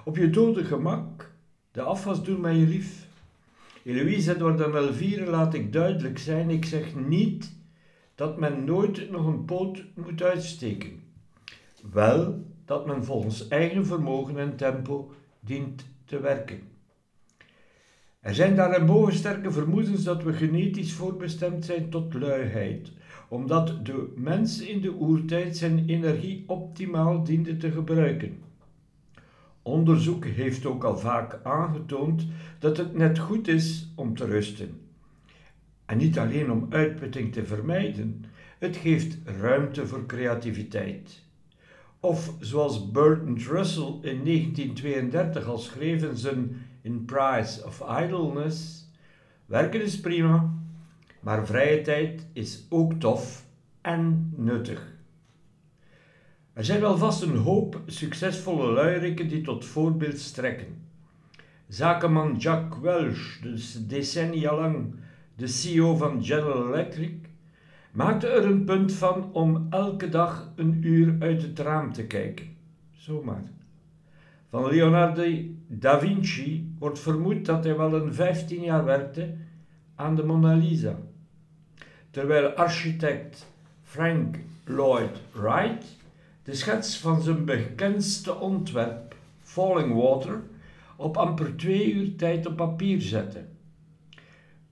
op 0.05 0.17
je 0.17 0.31
dode 0.31 0.65
gemak 0.65 1.31
de 1.73 1.83
afwas 1.83 2.25
doen 2.25 2.41
met 2.41 2.57
je 2.57 2.67
lief. 2.67 3.07
Eloïse 3.85 4.35
Edward 4.35 4.61
en 4.61 4.75
Elvire 4.75 5.31
laat 5.31 5.55
ik 5.55 5.73
duidelijk 5.73 6.19
zijn, 6.19 6.51
ik 6.51 6.65
zeg 6.65 6.95
niet 6.95 7.53
dat 8.15 8.39
men 8.39 8.65
nooit 8.65 9.11
nog 9.11 9.27
een 9.27 9.45
poot 9.45 9.85
moet 9.95 10.23
uitsteken. 10.23 11.03
Wel 11.93 12.51
dat 12.73 12.87
men 12.87 13.05
volgens 13.05 13.49
eigen 13.49 13.87
vermogen 13.87 14.39
en 14.39 14.57
tempo 14.57 15.13
dient 15.41 15.87
te 16.05 16.21
werken. 16.21 16.61
Er 18.21 18.35
zijn 18.35 18.57
daarboven 18.57 19.15
sterke 19.15 19.51
vermoedens 19.51 20.05
dat 20.05 20.23
we 20.23 20.33
genetisch 20.33 20.93
voorbestemd 20.93 21.65
zijn 21.65 21.91
tot 21.91 22.15
luiheid, 22.15 22.93
omdat 23.29 23.87
de 23.87 24.13
mens 24.17 24.61
in 24.61 24.81
de 24.81 24.95
oertijd 24.95 25.57
zijn 25.57 25.89
energie 25.89 26.45
optimaal 26.47 27.25
diende 27.25 27.57
te 27.57 27.71
gebruiken. 27.71 28.39
Onderzoek 29.63 30.25
heeft 30.25 30.67
ook 30.67 30.85
al 30.85 30.99
vaak 30.99 31.41
aangetoond 31.43 32.27
dat 32.59 32.77
het 32.77 32.95
net 32.95 33.19
goed 33.19 33.49
is 33.49 33.93
om 33.95 34.17
te 34.17 34.25
rusten. 34.25 34.81
En 35.87 35.99
niet 35.99 36.19
alleen 36.19 36.51
om 36.51 36.67
uitputting 36.71 37.33
te 37.33 37.45
vermijden, 37.45 38.25
het 38.59 38.77
geeft 38.77 39.19
ruimte 39.25 39.87
voor 39.87 40.07
creativiteit. 40.07 41.31
Of 42.05 42.35
zoals 42.41 42.91
Bertrand 42.91 43.47
Russell 43.47 43.99
in 44.03 44.25
1932 44.25 45.47
al 45.47 45.59
schreef 45.59 46.03
in 46.03 46.17
zijn 46.17 46.67
in 46.81 47.05
Price 47.05 47.67
of 47.67 47.83
Idleness. 48.03 48.89
Werken 49.47 49.83
is 49.83 50.01
prima, 50.01 50.53
maar 51.21 51.47
vrije 51.47 51.83
tijd 51.83 52.27
is 52.33 52.67
ook 52.69 52.93
tof 52.93 53.45
en 53.81 54.33
nuttig. 54.37 54.93
Er 56.53 56.65
zijn 56.65 56.81
wel 56.81 56.99
vast 56.99 57.23
een 57.23 57.37
hoop 57.37 57.81
succesvolle 57.87 58.73
luierikken 58.73 59.29
die 59.29 59.43
tot 59.43 59.65
voorbeeld 59.65 60.19
strekken. 60.19 60.87
Zakenman 61.69 62.37
Jack 62.37 62.75
Welch, 62.75 63.39
dus 63.43 63.87
decennia 63.87 64.55
lang 64.55 64.95
de 65.37 65.47
CEO 65.47 65.97
van 65.97 66.25
General 66.25 66.67
Electric, 66.67 67.15
maakte 67.93 68.27
er 68.27 68.45
een 68.45 68.65
punt 68.65 68.93
van 68.93 69.33
om 69.33 69.67
elke 69.71 70.09
dag 70.09 70.53
een 70.57 70.87
uur 70.87 71.17
uit 71.19 71.43
het 71.43 71.59
raam 71.59 71.93
te 71.93 72.07
kijken. 72.07 72.47
Zomaar. 72.91 73.51
Van 74.49 74.69
Leonardo 74.69 75.25
da 75.67 75.99
Vinci 75.99 76.75
wordt 76.79 76.99
vermoed 76.99 77.47
dat 77.47 77.65
hij 77.65 77.77
wel 77.77 77.95
een 77.95 78.15
15 78.15 78.63
jaar 78.63 78.85
werkte 78.85 79.35
aan 79.95 80.17
de 80.17 80.25
Mona 80.25 80.55
Lisa. 80.55 80.97
Terwijl 82.11 82.49
architect 82.49 83.47
Frank 83.83 84.37
Lloyd 84.65 85.21
Wright 85.33 86.01
de 86.43 86.55
schets 86.55 86.99
van 86.99 87.23
zijn 87.23 87.45
bekendste 87.45 88.39
ontwerp, 88.39 89.17
Falling 89.39 89.95
Water, 89.95 90.43
op 90.97 91.17
amper 91.17 91.57
twee 91.57 91.93
uur 91.93 92.17
tijd 92.17 92.47
op 92.47 92.57
papier 92.57 93.01
zette. 93.01 93.45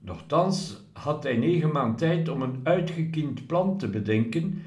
Nochtans 0.03 0.81
had 0.93 1.23
hij 1.23 1.37
negen 1.37 1.71
maanden 1.71 1.95
tijd 1.95 2.29
om 2.29 2.41
een 2.41 2.59
uitgekiend 2.63 3.47
plan 3.47 3.77
te 3.77 3.89
bedenken, 3.89 4.61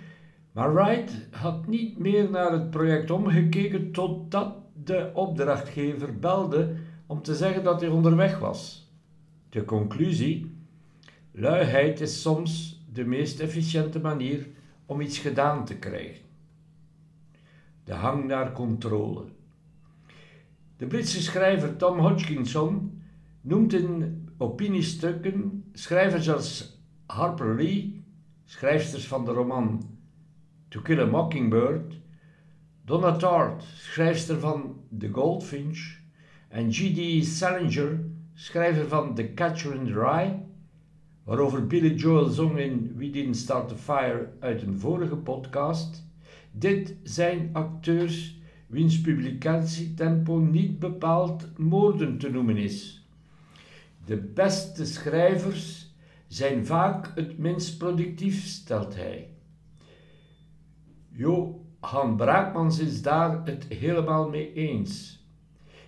maar 0.53 0.75
Wright 0.75 1.29
had 1.31 1.67
niet 1.67 1.99
meer 1.99 2.31
naar 2.31 2.53
het 2.53 2.71
project 2.71 3.11
omgekeken 3.11 3.93
totdat 3.93 4.55
de 4.85 5.11
opdrachtgever 5.15 6.19
belde 6.19 6.75
om 7.07 7.23
te 7.23 7.35
zeggen 7.35 7.65
dat 7.65 7.81
hij 7.81 7.91
onderweg 7.91 8.39
was. 8.39 8.93
De 9.49 9.65
conclusie: 9.65 10.57
luiheid 11.31 12.01
is 12.01 12.23
soms 12.23 12.83
de 12.93 13.05
meest 13.05 13.41
efficiënte 13.41 14.01
manier 14.01 14.47
om 14.87 15.01
iets 15.01 15.19
gedaan 15.19 15.65
te 15.65 15.77
krijgen. 15.77 16.25
De 17.85 17.93
hang 17.95 18.25
naar 18.25 18.53
controle. 18.53 19.25
De 20.77 20.87
Britse 20.87 21.23
schrijver 21.23 21.77
Tom 21.77 21.99
Hodgkinson 21.99 23.03
noemt 23.41 23.73
in 23.73 24.23
opiniestukken 24.37 25.65
schrijvers 25.73 26.31
als 26.31 26.83
Harper 27.07 27.57
Lee, 27.57 28.05
schrijfsters 28.45 29.07
van 29.07 29.25
de 29.25 29.31
roman 29.31 29.99
To 30.69 30.81
Kill 30.81 31.01
a 31.01 31.07
Mockingbird, 31.07 31.95
Donna 32.85 33.17
Tartt, 33.17 33.63
schrijfster 33.63 34.39
van 34.39 34.77
The 34.99 35.09
Goldfinch, 35.09 35.99
en 36.49 36.73
G.D. 36.73 37.25
Salinger, 37.25 38.05
schrijver 38.35 38.89
van 38.89 39.15
The 39.15 39.35
Catcher 39.35 39.75
in 39.75 39.87
the 39.87 39.93
Rye, 39.93 40.43
waarover 41.25 41.67
Billy 41.67 41.95
Joel 41.95 42.29
zong 42.29 42.59
in 42.59 42.93
We 42.97 43.11
Didn't 43.11 43.37
Start 43.37 43.69
the 43.69 43.77
Fire 43.77 44.33
uit 44.41 44.63
een 44.63 44.79
vorige 44.79 45.17
podcast. 45.17 46.07
Dit 46.53 46.97
zijn 47.03 47.51
acteurs 47.53 48.41
wiens 48.67 49.01
publicatietempo 49.01 50.39
niet 50.39 50.79
bepaald 50.79 51.59
moorden 51.59 52.19
te 52.19 52.31
noemen 52.31 52.57
is. 52.57 53.04
De 54.05 54.17
beste 54.17 54.87
schrijvers 54.87 55.95
zijn 56.27 56.67
vaak 56.67 57.13
het 57.15 57.39
minst 57.39 57.79
productief, 57.79 58.45
stelt 58.45 58.95
hij. 58.95 59.29
Johan 61.11 62.17
Braakmans 62.17 62.79
is 62.79 63.03
daar 63.03 63.45
het 63.45 63.65
helemaal 63.69 64.29
mee 64.29 64.53
eens. 64.53 65.25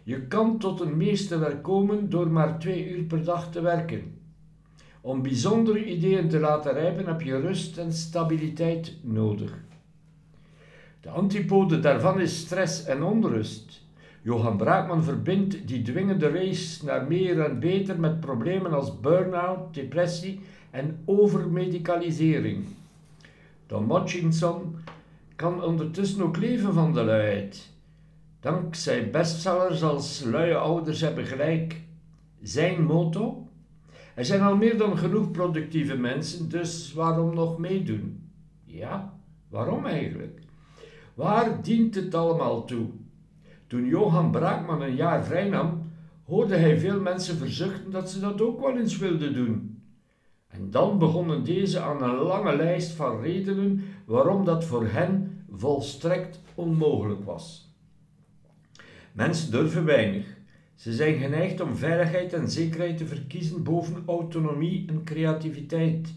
Je 0.03 0.27
kan 0.27 0.59
tot 0.59 0.81
een 0.81 0.97
meesterwerk 0.97 1.63
komen 1.63 2.11
door 2.11 2.31
maar 2.31 2.59
twee 2.59 2.89
uur 2.89 3.05
per 3.05 3.25
dag 3.25 3.51
te 3.51 3.61
werken. 3.61 4.19
Om 5.01 5.23
bijzondere 5.23 5.85
ideeën 5.85 6.29
te 6.29 6.39
laten 6.39 6.73
rijpen 6.73 7.07
heb 7.07 7.21
je 7.21 7.41
rust 7.41 7.79
en 7.79 7.93
stabiliteit 7.93 8.97
nodig. 9.03 9.65
De 11.01 11.11
antipode 11.11 11.81
daarvan 11.81 12.21
is 12.21 12.39
stress 12.39 12.85
en 12.85 13.03
onrust. 13.03 13.86
Johan 14.27 14.57
Braakman 14.57 15.05
verbindt 15.05 15.69
die 15.69 15.83
dwingende 15.83 16.29
race 16.29 16.85
naar 16.85 17.07
meer 17.07 17.41
en 17.41 17.61
beter 17.61 18.01
met 18.01 18.21
problemen 18.21 18.73
als 18.73 19.01
burn-out, 19.01 19.75
depressie 19.75 20.41
en 20.71 20.99
overmedicalisering. 21.05 22.65
Don 23.67 23.93
Hutchinson 23.95 24.77
kan 25.37 25.63
ondertussen 25.63 26.23
ook 26.23 26.37
leven 26.37 26.75
van 26.75 26.93
de 26.93 27.05
luiheid. 27.05 27.73
Dankzij 28.41 29.11
bestsellers 29.11 29.83
als 29.83 30.23
Luie 30.25 30.57
ouders 30.57 31.01
hebben 31.01 31.27
gelijk. 31.27 31.81
Zijn 32.43 32.85
motto? 32.85 33.49
Er 34.15 34.25
zijn 34.25 34.41
al 34.41 34.57
meer 34.57 34.79
dan 34.79 34.99
genoeg 34.99 35.31
productieve 35.31 35.97
mensen, 35.97 36.49
dus 36.49 36.93
waarom 36.93 37.35
nog 37.35 37.59
meedoen? 37.59 38.31
Ja, 38.65 39.19
waarom 39.49 39.87
eigenlijk? 39.87 40.41
Waar 41.15 41.63
dient 41.63 41.95
het 41.95 42.15
allemaal 42.15 42.65
toe? 42.65 42.87
Toen 43.67 43.87
Johan 43.87 44.31
Braakman 44.31 44.83
een 44.83 44.95
jaar 44.95 45.25
vrij 45.25 45.49
nam, 45.49 45.91
hoorde 46.25 46.57
hij 46.57 46.79
veel 46.79 47.01
mensen 47.01 47.37
verzuchten 47.37 47.91
dat 47.91 48.11
ze 48.11 48.21
dat 48.21 48.41
ook 48.41 48.61
wel 48.61 48.79
eens 48.79 48.99
wilden 48.99 49.35
doen. 49.35 49.83
En 50.49 50.71
dan 50.71 50.99
begonnen 50.99 51.45
deze 51.45 51.81
aan 51.81 52.03
een 52.03 52.17
lange 52.17 52.57
lijst 52.57 52.93
van 52.93 53.21
redenen 53.21 53.85
waarom 54.05 54.45
dat 54.45 54.65
voor 54.65 54.87
hen 54.87 55.45
volstrekt 55.51 56.41
onmogelijk 56.55 57.25
was. 57.25 57.75
Mensen 59.13 59.51
durven 59.51 59.85
weinig. 59.85 60.27
Ze 60.75 60.93
zijn 60.93 61.19
geneigd 61.19 61.61
om 61.61 61.77
veiligheid 61.77 62.33
en 62.33 62.51
zekerheid 62.51 62.97
te 62.97 63.07
verkiezen 63.07 63.63
boven 63.63 64.03
autonomie 64.07 64.89
en 64.89 65.05
creativiteit. 65.05 66.15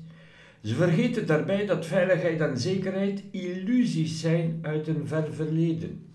Ze 0.63 0.75
vergeten 0.75 1.27
daarbij 1.27 1.65
dat 1.65 1.85
veiligheid 1.85 2.41
en 2.41 2.57
zekerheid 2.57 3.23
illusies 3.31 4.19
zijn 4.19 4.59
uit 4.61 4.87
een 4.87 5.07
ver 5.07 5.33
verleden. 5.33 6.08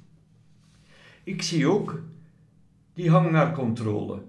Ik 1.25 1.43
zie 1.43 1.67
ook 1.67 2.03
die 2.95 3.11
hang 3.11 3.31
naar 3.31 3.53
controle. 3.53 4.23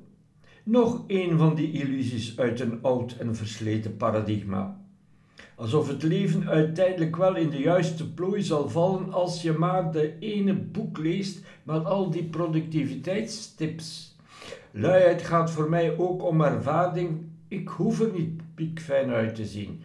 Nog 0.64 1.04
een 1.08 1.38
van 1.38 1.56
die 1.56 1.72
illusies 1.72 2.40
uit 2.40 2.60
een 2.60 2.80
oud 2.82 3.16
en 3.18 3.36
versleten 3.36 3.98
paradigma. 3.98 4.82
Alsof 5.56 5.88
het 5.88 6.04
leven 6.04 6.48
uiteindelijk 6.48 7.16
wel 7.16 7.36
in 7.36 7.50
de 7.50 7.60
juiste 7.60 8.14
plooi 8.14 8.42
zal 8.42 8.70
vallen 8.70 9.14
als 9.14 9.42
je 9.42 9.52
maar 9.52 9.92
de 9.92 10.20
ene 10.20 10.54
boek 10.54 10.98
leest 10.98 11.46
met 11.64 11.86
al 11.86 12.10
die 12.10 12.24
productiviteitstips. 12.24 14.16
Luiheid 14.72 15.22
gaat 15.22 15.52
voor 15.52 15.70
mij 15.70 15.98
ook 15.98 16.24
om 16.24 16.42
ervaring. 16.42 17.22
Ik 17.48 17.68
hoef 17.68 18.00
er 18.00 18.12
niet 18.12 18.42
piekfijn 18.56 19.10
uit 19.10 19.36
te 19.36 19.46
zien. 19.46 19.82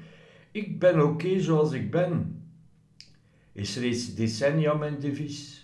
Ik 0.51 0.79
ben 0.79 1.03
oké 1.03 1.41
zoals 1.41 1.73
ik 1.73 1.91
ben. 1.91 2.43
Is 3.53 3.77
reeds 3.77 4.15
decennia 4.15 4.75
mijn 4.75 4.99
devies. 5.01 5.60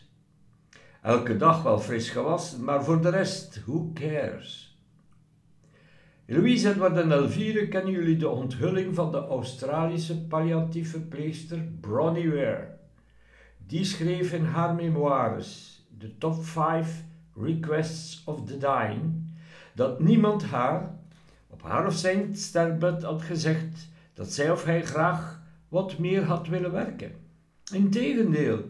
Elke 1.07 1.37
dag 1.37 1.63
wel 1.63 1.79
fris 1.79 2.11
gewassen, 2.11 2.65
maar 2.65 2.85
voor 2.85 3.01
de 3.01 3.11
rest, 3.11 3.63
who 3.65 3.91
cares? 3.95 4.79
Louise 6.27 6.69
Edward 6.69 6.97
en 6.97 7.13
Elvire 7.13 7.69
kennen 7.69 7.93
jullie 7.93 8.17
de 8.17 8.29
onthulling 8.29 8.95
van 8.95 9.11
de 9.11 9.27
Australische 9.27 10.27
palliatief 10.27 10.91
verpleegster 10.91 11.59
Bronnie 11.81 12.31
Ware. 12.31 12.69
Die 13.67 13.85
schreef 13.85 14.33
in 14.33 14.45
haar 14.45 14.75
memoires, 14.75 15.83
de 15.99 16.19
top 16.19 16.45
5 16.45 17.05
requests 17.35 18.23
of 18.25 18.45
the 18.45 18.57
dying, 18.57 19.31
dat 19.75 20.01
niemand 20.01 20.45
haar, 20.45 20.95
op 21.47 21.63
haar 21.63 21.87
of 21.87 21.95
zijn 21.95 22.37
sterfbed 22.37 23.03
had 23.03 23.23
gezegd 23.23 23.89
dat 24.15 24.33
zij 24.33 24.51
of 24.51 24.65
hij 24.65 24.83
graag 24.83 25.43
wat 25.69 25.99
meer 25.99 26.25
had 26.25 26.49
willen 26.49 26.73
werken. 26.73 27.13
Integendeel, 27.73 28.66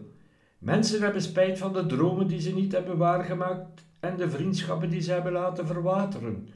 mensen 0.57 1.01
hebben 1.01 1.21
spijt 1.21 1.57
van 1.57 1.73
de 1.73 1.85
dromen 1.85 2.27
die 2.27 2.41
ze 2.41 2.53
niet 2.53 2.71
hebben 2.71 2.97
waargemaakt 2.97 3.85
en 3.99 4.17
de 4.17 4.29
vriendschappen 4.29 4.89
die 4.89 5.01
ze 5.01 5.11
hebben 5.11 5.31
laten 5.31 5.67
verwateren. 5.67 6.49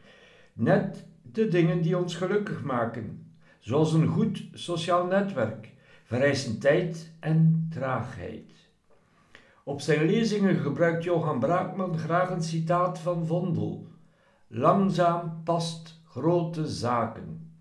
Net 0.54 1.06
de 1.22 1.48
dingen 1.48 1.82
die 1.82 1.98
ons 1.98 2.16
gelukkig 2.16 2.64
maken, 2.64 3.34
zoals 3.60 3.94
een 3.94 4.08
goed 4.08 4.44
sociaal 4.54 5.06
netwerk, 5.06 5.72
vereisen 6.04 6.60
tijd 6.60 7.12
en 7.20 7.68
traagheid. 7.74 8.52
Op 9.64 9.82
zijn 9.82 10.06
lezingen 10.06 10.56
gebruikt 10.56 11.04
Johan 11.04 11.40
Braakman 11.40 11.98
graag 11.98 12.30
een 12.30 12.44
citaat 12.44 13.00
van 13.00 13.26
Vondel. 13.26 13.88
Langzaam 14.48 15.42
past 15.44 16.02
grote 16.08 16.68
zaken. 16.68 17.52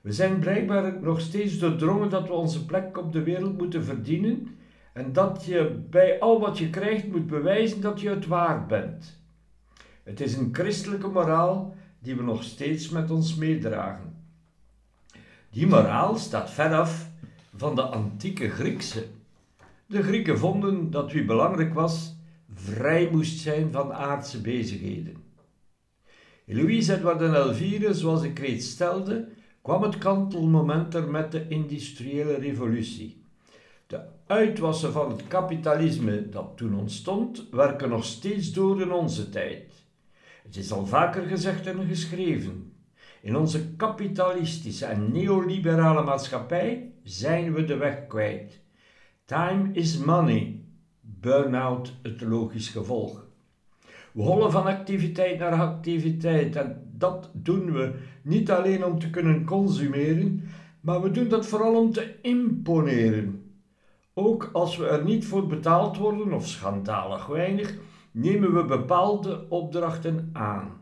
We 0.00 0.12
zijn 0.12 0.38
blijkbaar 0.38 1.00
nog 1.00 1.20
steeds 1.20 1.58
doordrongen 1.58 2.10
dat 2.10 2.26
we 2.26 2.32
onze 2.32 2.64
plek 2.64 2.98
op 2.98 3.12
de 3.12 3.22
wereld 3.22 3.58
moeten 3.58 3.84
verdienen 3.84 4.57
en 4.98 5.12
dat 5.12 5.44
je 5.44 5.84
bij 5.90 6.20
al 6.20 6.40
wat 6.40 6.58
je 6.58 6.70
krijgt 6.70 7.06
moet 7.06 7.26
bewijzen 7.26 7.80
dat 7.80 8.00
je 8.00 8.08
het 8.08 8.26
waard 8.26 8.66
bent. 8.66 9.22
Het 10.02 10.20
is 10.20 10.36
een 10.36 10.48
christelijke 10.52 11.08
moraal 11.08 11.74
die 11.98 12.16
we 12.16 12.22
nog 12.22 12.42
steeds 12.42 12.88
met 12.88 13.10
ons 13.10 13.34
meedragen. 13.34 14.14
Die 15.50 15.66
moraal 15.66 16.16
staat 16.16 16.50
veraf 16.50 17.10
van 17.56 17.74
de 17.74 17.82
antieke 17.82 18.48
Griekse. 18.48 19.04
De 19.86 20.02
Grieken 20.02 20.38
vonden 20.38 20.90
dat 20.90 21.12
wie 21.12 21.24
belangrijk 21.24 21.74
was, 21.74 22.16
vrij 22.54 23.08
moest 23.12 23.38
zijn 23.38 23.72
van 23.72 23.92
aardse 23.92 24.40
bezigheden. 24.40 25.16
Louise 26.44 26.94
Edward 26.94 27.20
en 27.20 27.34
Elvire, 27.34 27.94
zoals 27.94 28.22
ik 28.22 28.38
reeds 28.38 28.70
stelde, 28.70 29.28
kwam 29.62 29.82
het 29.82 29.98
kantelmoment 29.98 30.94
er 30.94 31.10
met 31.10 31.32
de 31.32 31.48
industriële 31.48 32.34
revolutie. 32.34 33.17
De 33.88 34.00
uitwassen 34.26 34.92
van 34.92 35.10
het 35.10 35.26
kapitalisme 35.28 36.28
dat 36.28 36.56
toen 36.56 36.74
ontstond, 36.74 37.48
werken 37.50 37.88
nog 37.88 38.04
steeds 38.04 38.52
door 38.52 38.80
in 38.80 38.92
onze 38.92 39.28
tijd. 39.28 39.72
Het 40.42 40.56
is 40.56 40.72
al 40.72 40.86
vaker 40.86 41.22
gezegd 41.22 41.66
en 41.66 41.86
geschreven. 41.86 42.72
In 43.20 43.36
onze 43.36 43.74
kapitalistische 43.76 44.84
en 44.84 45.12
neoliberale 45.12 46.02
maatschappij 46.02 46.92
zijn 47.02 47.52
we 47.52 47.64
de 47.64 47.76
weg 47.76 48.06
kwijt. 48.06 48.60
Time 49.24 49.68
is 49.72 49.98
money. 49.98 50.60
Burnout 51.00 51.92
het 52.02 52.20
logisch 52.20 52.68
gevolg. 52.68 53.26
We 54.12 54.22
hollen 54.22 54.50
van 54.50 54.66
activiteit 54.66 55.38
naar 55.38 55.60
activiteit 55.60 56.56
en 56.56 56.90
dat 56.92 57.30
doen 57.32 57.72
we 57.72 57.94
niet 58.22 58.50
alleen 58.50 58.84
om 58.84 58.98
te 58.98 59.10
kunnen 59.10 59.44
consumeren, 59.44 60.48
maar 60.80 61.02
we 61.02 61.10
doen 61.10 61.28
dat 61.28 61.46
vooral 61.46 61.74
om 61.74 61.92
te 61.92 62.14
imponeren. 62.22 63.42
Ook 64.18 64.50
als 64.52 64.76
we 64.76 64.86
er 64.86 65.04
niet 65.04 65.26
voor 65.26 65.46
betaald 65.46 65.96
worden 65.96 66.32
of 66.32 66.46
schandalig 66.46 67.26
weinig, 67.26 67.74
nemen 68.10 68.54
we 68.54 68.64
bepaalde 68.64 69.46
opdrachten 69.48 70.30
aan. 70.32 70.80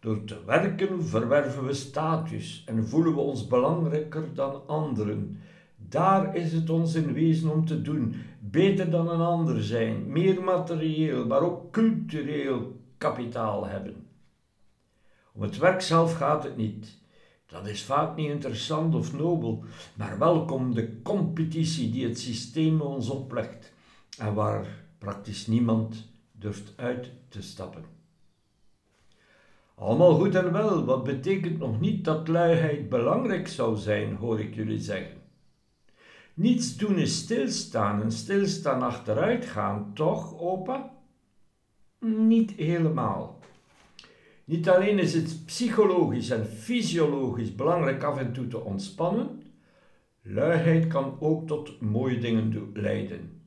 Door 0.00 0.24
te 0.24 0.44
werken 0.44 1.04
verwerven 1.04 1.64
we 1.64 1.74
status 1.74 2.62
en 2.66 2.88
voelen 2.88 3.14
we 3.14 3.20
ons 3.20 3.46
belangrijker 3.46 4.34
dan 4.34 4.66
anderen. 4.66 5.40
Daar 5.76 6.36
is 6.36 6.52
het 6.52 6.70
ons 6.70 6.94
in 6.94 7.12
wezen 7.12 7.50
om 7.50 7.64
te 7.64 7.82
doen. 7.82 8.14
Beter 8.40 8.90
dan 8.90 9.08
een 9.08 9.20
ander 9.20 9.62
zijn, 9.62 10.12
meer 10.12 10.42
materieel, 10.42 11.26
maar 11.26 11.40
ook 11.40 11.72
cultureel 11.72 12.80
kapitaal 12.98 13.66
hebben. 13.66 14.06
Om 15.32 15.42
het 15.42 15.58
werk 15.58 15.80
zelf 15.80 16.14
gaat 16.14 16.42
het 16.42 16.56
niet. 16.56 17.04
Dat 17.56 17.66
is 17.66 17.84
vaak 17.84 18.16
niet 18.16 18.30
interessant 18.30 18.94
of 18.94 19.12
nobel, 19.12 19.64
maar 19.94 20.18
welkom 20.18 20.74
de 20.74 21.02
competitie 21.02 21.90
die 21.90 22.08
het 22.08 22.18
systeem 22.18 22.80
ons 22.80 23.08
oplegt 23.08 23.72
en 24.18 24.34
waar 24.34 24.66
praktisch 24.98 25.46
niemand 25.46 26.08
durft 26.32 26.72
uit 26.76 27.10
te 27.28 27.42
stappen. 27.42 27.84
Allemaal 29.74 30.14
goed 30.14 30.34
en 30.34 30.52
wel, 30.52 30.84
wat 30.84 31.04
betekent 31.04 31.58
nog 31.58 31.80
niet 31.80 32.04
dat 32.04 32.28
luiheid 32.28 32.88
belangrijk 32.88 33.48
zou 33.48 33.76
zijn, 33.76 34.16
hoor 34.16 34.40
ik 34.40 34.54
jullie 34.54 34.80
zeggen. 34.80 35.20
Niets 36.34 36.76
doen 36.76 36.98
is 36.98 37.18
stilstaan 37.18 38.02
en 38.02 38.12
stilstaan 38.12 38.82
achteruit 38.82 39.46
gaan, 39.46 39.90
toch, 39.94 40.38
opa? 40.38 40.92
Niet 42.00 42.50
helemaal. 42.50 43.38
Niet 44.46 44.68
alleen 44.68 44.98
is 44.98 45.14
het 45.14 45.44
psychologisch 45.44 46.30
en 46.30 46.46
fysiologisch 46.46 47.54
belangrijk 47.54 48.02
af 48.02 48.18
en 48.18 48.32
toe 48.32 48.46
te 48.46 48.64
ontspannen, 48.64 49.42
luiheid 50.22 50.86
kan 50.86 51.16
ook 51.20 51.46
tot 51.46 51.80
mooie 51.80 52.18
dingen 52.18 52.70
leiden. 52.74 53.40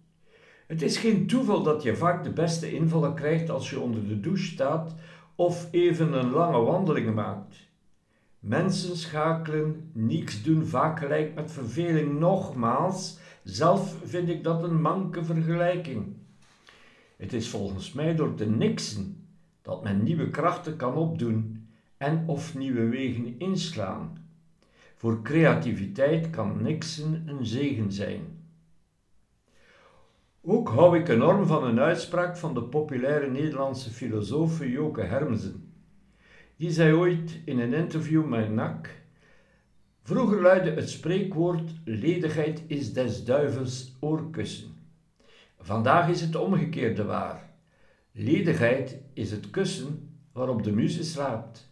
Het 0.68 0.82
is 0.82 0.97
geen 0.97 1.28
toeval 1.28 1.64
dat 1.64 1.84
je 1.84 1.95
vaak 1.95 2.24
de 2.24 2.32
beste 2.32 2.74
invallen 2.74 3.16
krijgt 3.16 3.50
als 3.50 3.70
je 3.70 3.80
onder 3.80 4.08
de 4.08 4.20
douche 4.20 4.45
staat 4.45 4.95
of 5.36 5.68
even 5.72 6.14
een 6.14 6.30
lange 6.30 6.60
wandeling 6.60 7.14
maakt. 7.14 7.56
Mensen 8.39 8.97
schakelen, 8.97 9.91
niets 9.93 10.43
doen 10.43 10.66
vaak 10.66 11.00
gelijk 11.00 11.36
met 11.36 11.52
verveling. 11.52 12.20
Nogmaals, 12.20 13.20
zelf 13.43 13.95
vind 14.04 14.30
ik 14.30 14.43
dat 14.43 14.64
een 14.64 14.82
manke 14.82 15.24
vergelijking. 15.24 16.16
Het 17.18 17.34
is 17.34 17.50
volgens 17.50 17.93
mij 17.93 18.16
door 18.16 18.36
te 18.36 18.45
niksen 18.45 19.18
dat 19.70 19.84
men 19.84 20.03
nieuwe 20.03 20.30
krachten 20.30 20.76
kan 20.76 20.95
opdoen 20.95 21.67
en 21.97 22.24
of 22.28 22.55
nieuwe 22.57 22.88
wegen 22.88 23.36
inslaan. 23.38 24.17
Voor 24.95 25.22
creativiteit 25.22 26.30
kan 26.30 26.61
niksen 26.61 27.24
een 27.26 27.45
zegen 27.45 27.91
zijn. 27.91 28.22
Ook 30.41 30.70
hou 30.70 30.99
ik 30.99 31.07
enorm 31.07 31.45
van 31.45 31.63
een 31.63 31.80
uitspraak 31.80 32.38
van 32.38 32.53
de 32.53 32.63
populaire 32.63 33.30
Nederlandse 33.30 33.89
filosoof 33.89 34.65
Joke 34.65 35.01
Hermsen. 35.01 35.74
Die 36.55 36.72
zei 36.72 36.93
ooit 36.93 37.39
in 37.45 37.59
een 37.59 37.74
interview 37.74 38.26
met 38.26 38.51
NAC: 38.51 39.01
Vroeger 40.03 40.41
luidde 40.41 40.72
het 40.72 40.89
spreekwoord: 40.89 41.72
ledigheid 41.86 42.63
is 42.67 42.93
des 42.93 43.26
duivels 43.26 43.97
oorkussen. 43.99 44.74
Vandaag 45.59 46.09
is 46.09 46.22
het 46.22 46.36
omgekeerde 46.36 47.03
waar. 47.03 47.49
Ledigheid 48.22 48.97
is 49.13 49.32
het 49.32 49.49
kussen 49.49 50.09
waarop 50.32 50.63
de 50.63 50.72
muze 50.72 51.03
slaapt. 51.03 51.72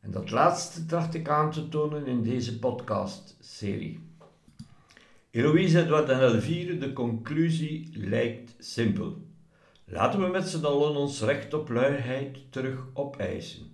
En 0.00 0.10
dat 0.10 0.30
laatste 0.30 0.86
tracht 0.86 1.14
ik 1.14 1.28
aan 1.28 1.50
te 1.50 1.68
tonen 1.68 2.06
in 2.06 2.22
deze 2.22 2.58
podcast-serie. 2.58 4.00
Eloïse 5.30 5.82
Edward 5.82 6.08
en 6.08 6.20
Elvire, 6.20 6.78
de 6.78 6.92
conclusie 6.92 7.90
lijkt 7.92 8.54
simpel. 8.58 9.16
Laten 9.84 10.20
we 10.20 10.26
met 10.26 10.48
z'n 10.48 10.64
allen 10.64 10.96
ons 10.96 11.22
recht 11.22 11.54
op 11.54 11.68
luiheid 11.68 12.52
terug 12.52 12.86
opeisen. 12.94 13.66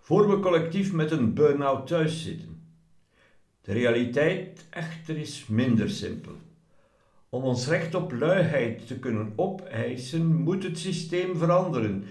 Voor 0.00 0.30
we 0.30 0.40
collectief 0.40 0.92
met 0.92 1.10
een 1.10 1.34
burn-out 1.34 1.86
thuis 1.86 2.22
zitten. 2.22 2.62
De 3.60 3.72
realiteit 3.72 4.66
echter 4.70 5.16
is 5.16 5.46
minder 5.46 5.90
simpel. 5.90 6.32
Om 7.30 7.42
ons 7.42 7.68
recht 7.68 7.94
op 7.94 8.12
luiheid 8.12 8.86
te 8.86 8.98
kunnen 8.98 9.32
opeisen, 9.36 10.36
moet 10.36 10.62
het 10.62 10.78
systeem 10.78 11.36
veranderen. 11.36 12.04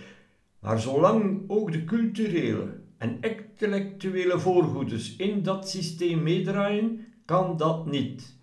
Maar 0.60 0.80
zolang 0.80 1.44
ook 1.48 1.72
de 1.72 1.84
culturele 1.84 2.80
en 2.98 3.18
intellectuele 3.22 4.40
voorgoedes 4.40 5.16
in 5.16 5.44
dat 5.44 5.70
systeem 5.70 6.24
meedraaien, 6.24 7.06
kan 7.26 7.58
dat 7.58 7.86
niet. 7.86 8.36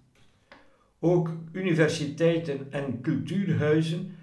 Ook 1.01 1.31
universiteiten 1.53 2.72
en 2.72 3.01
cultuurhuizen 3.01 4.14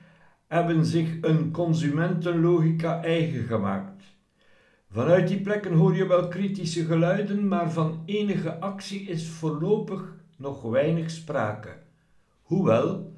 hebben 0.47 0.85
zich 0.85 1.17
een 1.21 1.51
consumentenlogica 1.51 3.03
eigen 3.03 3.43
gemaakt. 3.43 4.03
Vanuit 4.89 5.27
die 5.27 5.41
plekken 5.41 5.73
hoor 5.73 5.95
je 5.95 6.07
wel 6.07 6.27
kritische 6.27 6.85
geluiden, 6.85 7.47
maar 7.47 7.71
van 7.71 8.03
enige 8.05 8.59
actie 8.59 9.01
is 9.01 9.27
voorlopig 9.27 10.15
nog 10.37 10.61
weinig 10.61 11.11
sprake. 11.11 11.80
Hoewel, 12.51 13.13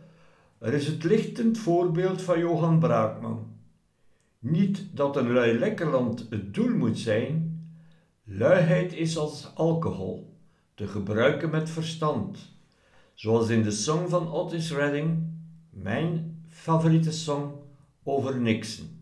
er 0.58 0.74
is 0.74 0.88
het 0.88 1.04
lichtend 1.04 1.58
voorbeeld 1.58 2.22
van 2.22 2.40
Johan 2.40 2.80
Braakman. 2.80 3.48
Niet 4.40 4.86
dat 4.92 5.16
een 5.16 5.32
lui 5.32 5.60
lekkerland 5.60 6.28
het 6.30 6.54
doel 6.54 6.70
moet 6.70 7.00
zijn, 7.00 7.66
luiheid 8.24 8.94
is 8.94 9.18
als 9.18 9.52
alcohol, 9.56 10.38
te 10.74 10.88
gebruiken 10.88 11.50
met 11.50 11.70
verstand. 11.70 12.58
Zoals 13.14 13.50
in 13.50 13.64
de 13.64 13.72
song 13.72 14.10
van 14.10 14.32
Otis 14.32 14.72
Redding, 14.72 15.18
mijn 15.70 16.44
favoriete 16.48 17.12
song 17.12 17.52
over 18.04 18.40
Nixon. 18.40 19.02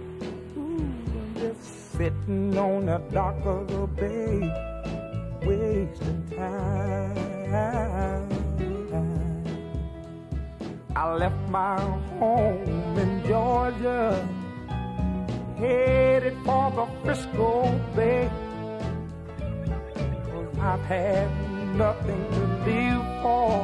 Sitting 1.97 2.57
on 2.57 2.85
the 2.85 2.97
dock 3.11 3.35
of 3.45 3.67
the 3.67 3.85
bay, 3.87 4.39
wasting 5.45 6.23
time. 6.35 7.21
I 10.95 11.13
left 11.15 11.49
my 11.49 11.79
home 12.19 12.97
in 12.97 13.23
Georgia 13.27 14.27
headed 15.57 16.37
for 16.43 16.71
the 16.71 16.87
Frisco 17.03 17.79
Bay. 17.95 18.29
Cause 20.31 20.59
I've 20.59 20.81
had 20.81 21.29
nothing 21.75 22.23
to 22.31 22.41
live 22.65 23.05
for, 23.21 23.63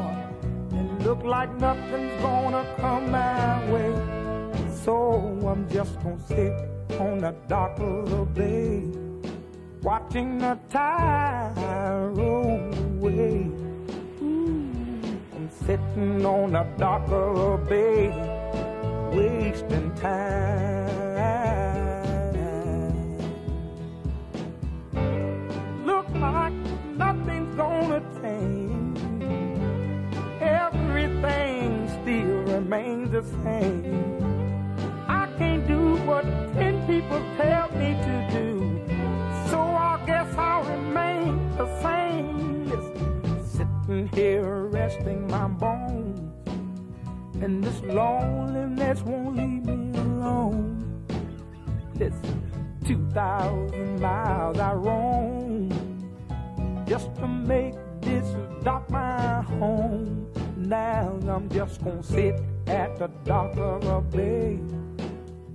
and 0.72 1.04
look 1.04 1.24
like 1.24 1.52
nothing's 1.60 2.22
gonna 2.22 2.66
come 2.78 3.12
my 3.12 3.72
way. 3.72 3.94
So 4.84 4.94
I'm 5.48 5.68
just 5.70 5.96
gonna 6.04 6.20
sit 6.28 6.77
on 6.92 7.20
the 7.20 7.36
dock 7.48 7.80
of 7.80 8.10
the 8.10 8.26
bay, 8.26 8.84
watching 9.82 10.40
the 10.40 10.58
tide 10.70 11.54
roll 12.16 12.74
away. 12.74 13.50
I'm 14.22 15.50
sitting 15.66 16.26
on 16.26 16.54
the 16.54 16.64
dock 16.78 17.08
of 17.10 17.36
the 17.36 17.58
bay, 17.70 18.10
wasting 19.16 19.94
time. 19.96 20.88
Look 25.86 26.10
like 26.16 26.54
nothing's 26.96 27.56
gonna 27.56 28.02
change. 28.22 29.00
Everything 30.42 31.88
still 32.02 32.44
remains 32.56 33.12
the 33.12 33.24
same. 33.44 34.27
Can't 35.38 35.68
do 35.68 35.96
what 36.06 36.24
ten 36.54 36.86
people 36.88 37.22
tell 37.38 37.70
me 37.72 37.94
to 37.94 38.28
do. 38.32 38.82
So 39.50 39.60
I 39.60 40.02
guess 40.06 40.34
I'll 40.38 40.64
remain 40.64 41.56
the 41.58 41.68
same. 41.82 42.68
Sitting 43.46 44.08
here 44.10 44.68
resting 44.68 45.28
my 45.28 45.48
bones. 45.48 46.20
And 47.42 47.64
this 47.64 47.82
loneliness 47.84 49.02
won't 49.04 49.38
leave 49.38 49.66
me 49.66 49.98
alone. 50.00 51.06
Listen, 51.96 52.42
2,000 52.86 54.00
miles 54.00 54.58
I 54.60 54.74
roam 54.74 55.70
just 56.88 57.14
to 57.16 57.28
make 57.28 57.76
this 58.02 58.26
dock 58.64 58.90
my 58.90 59.42
home. 59.42 60.28
Now 60.56 61.18
I'm 61.28 61.50
just 61.50 61.84
gonna 61.84 62.02
sit 62.02 62.36
at 62.68 62.98
the 62.98 63.08
dock 63.24 63.56
of 63.58 63.86
a 63.86 64.02
bay, 64.02 64.60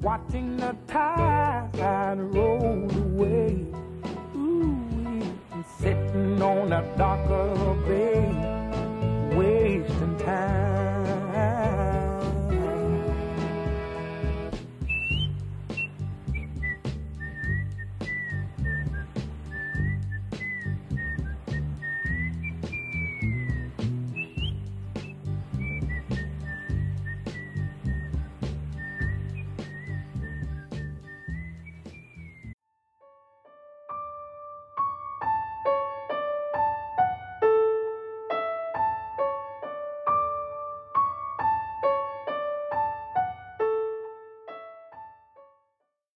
watching 0.02 0.56
the 0.56 0.76
tide 0.88 2.18
roll 2.18 2.90
away. 2.90 3.64
Ooh, 4.36 5.22
sitting 5.78 6.42
on 6.42 6.72
a 6.72 6.82
a 6.96 7.74
bay, 7.86 9.36
wasting 9.36 10.18
time. 10.18 10.71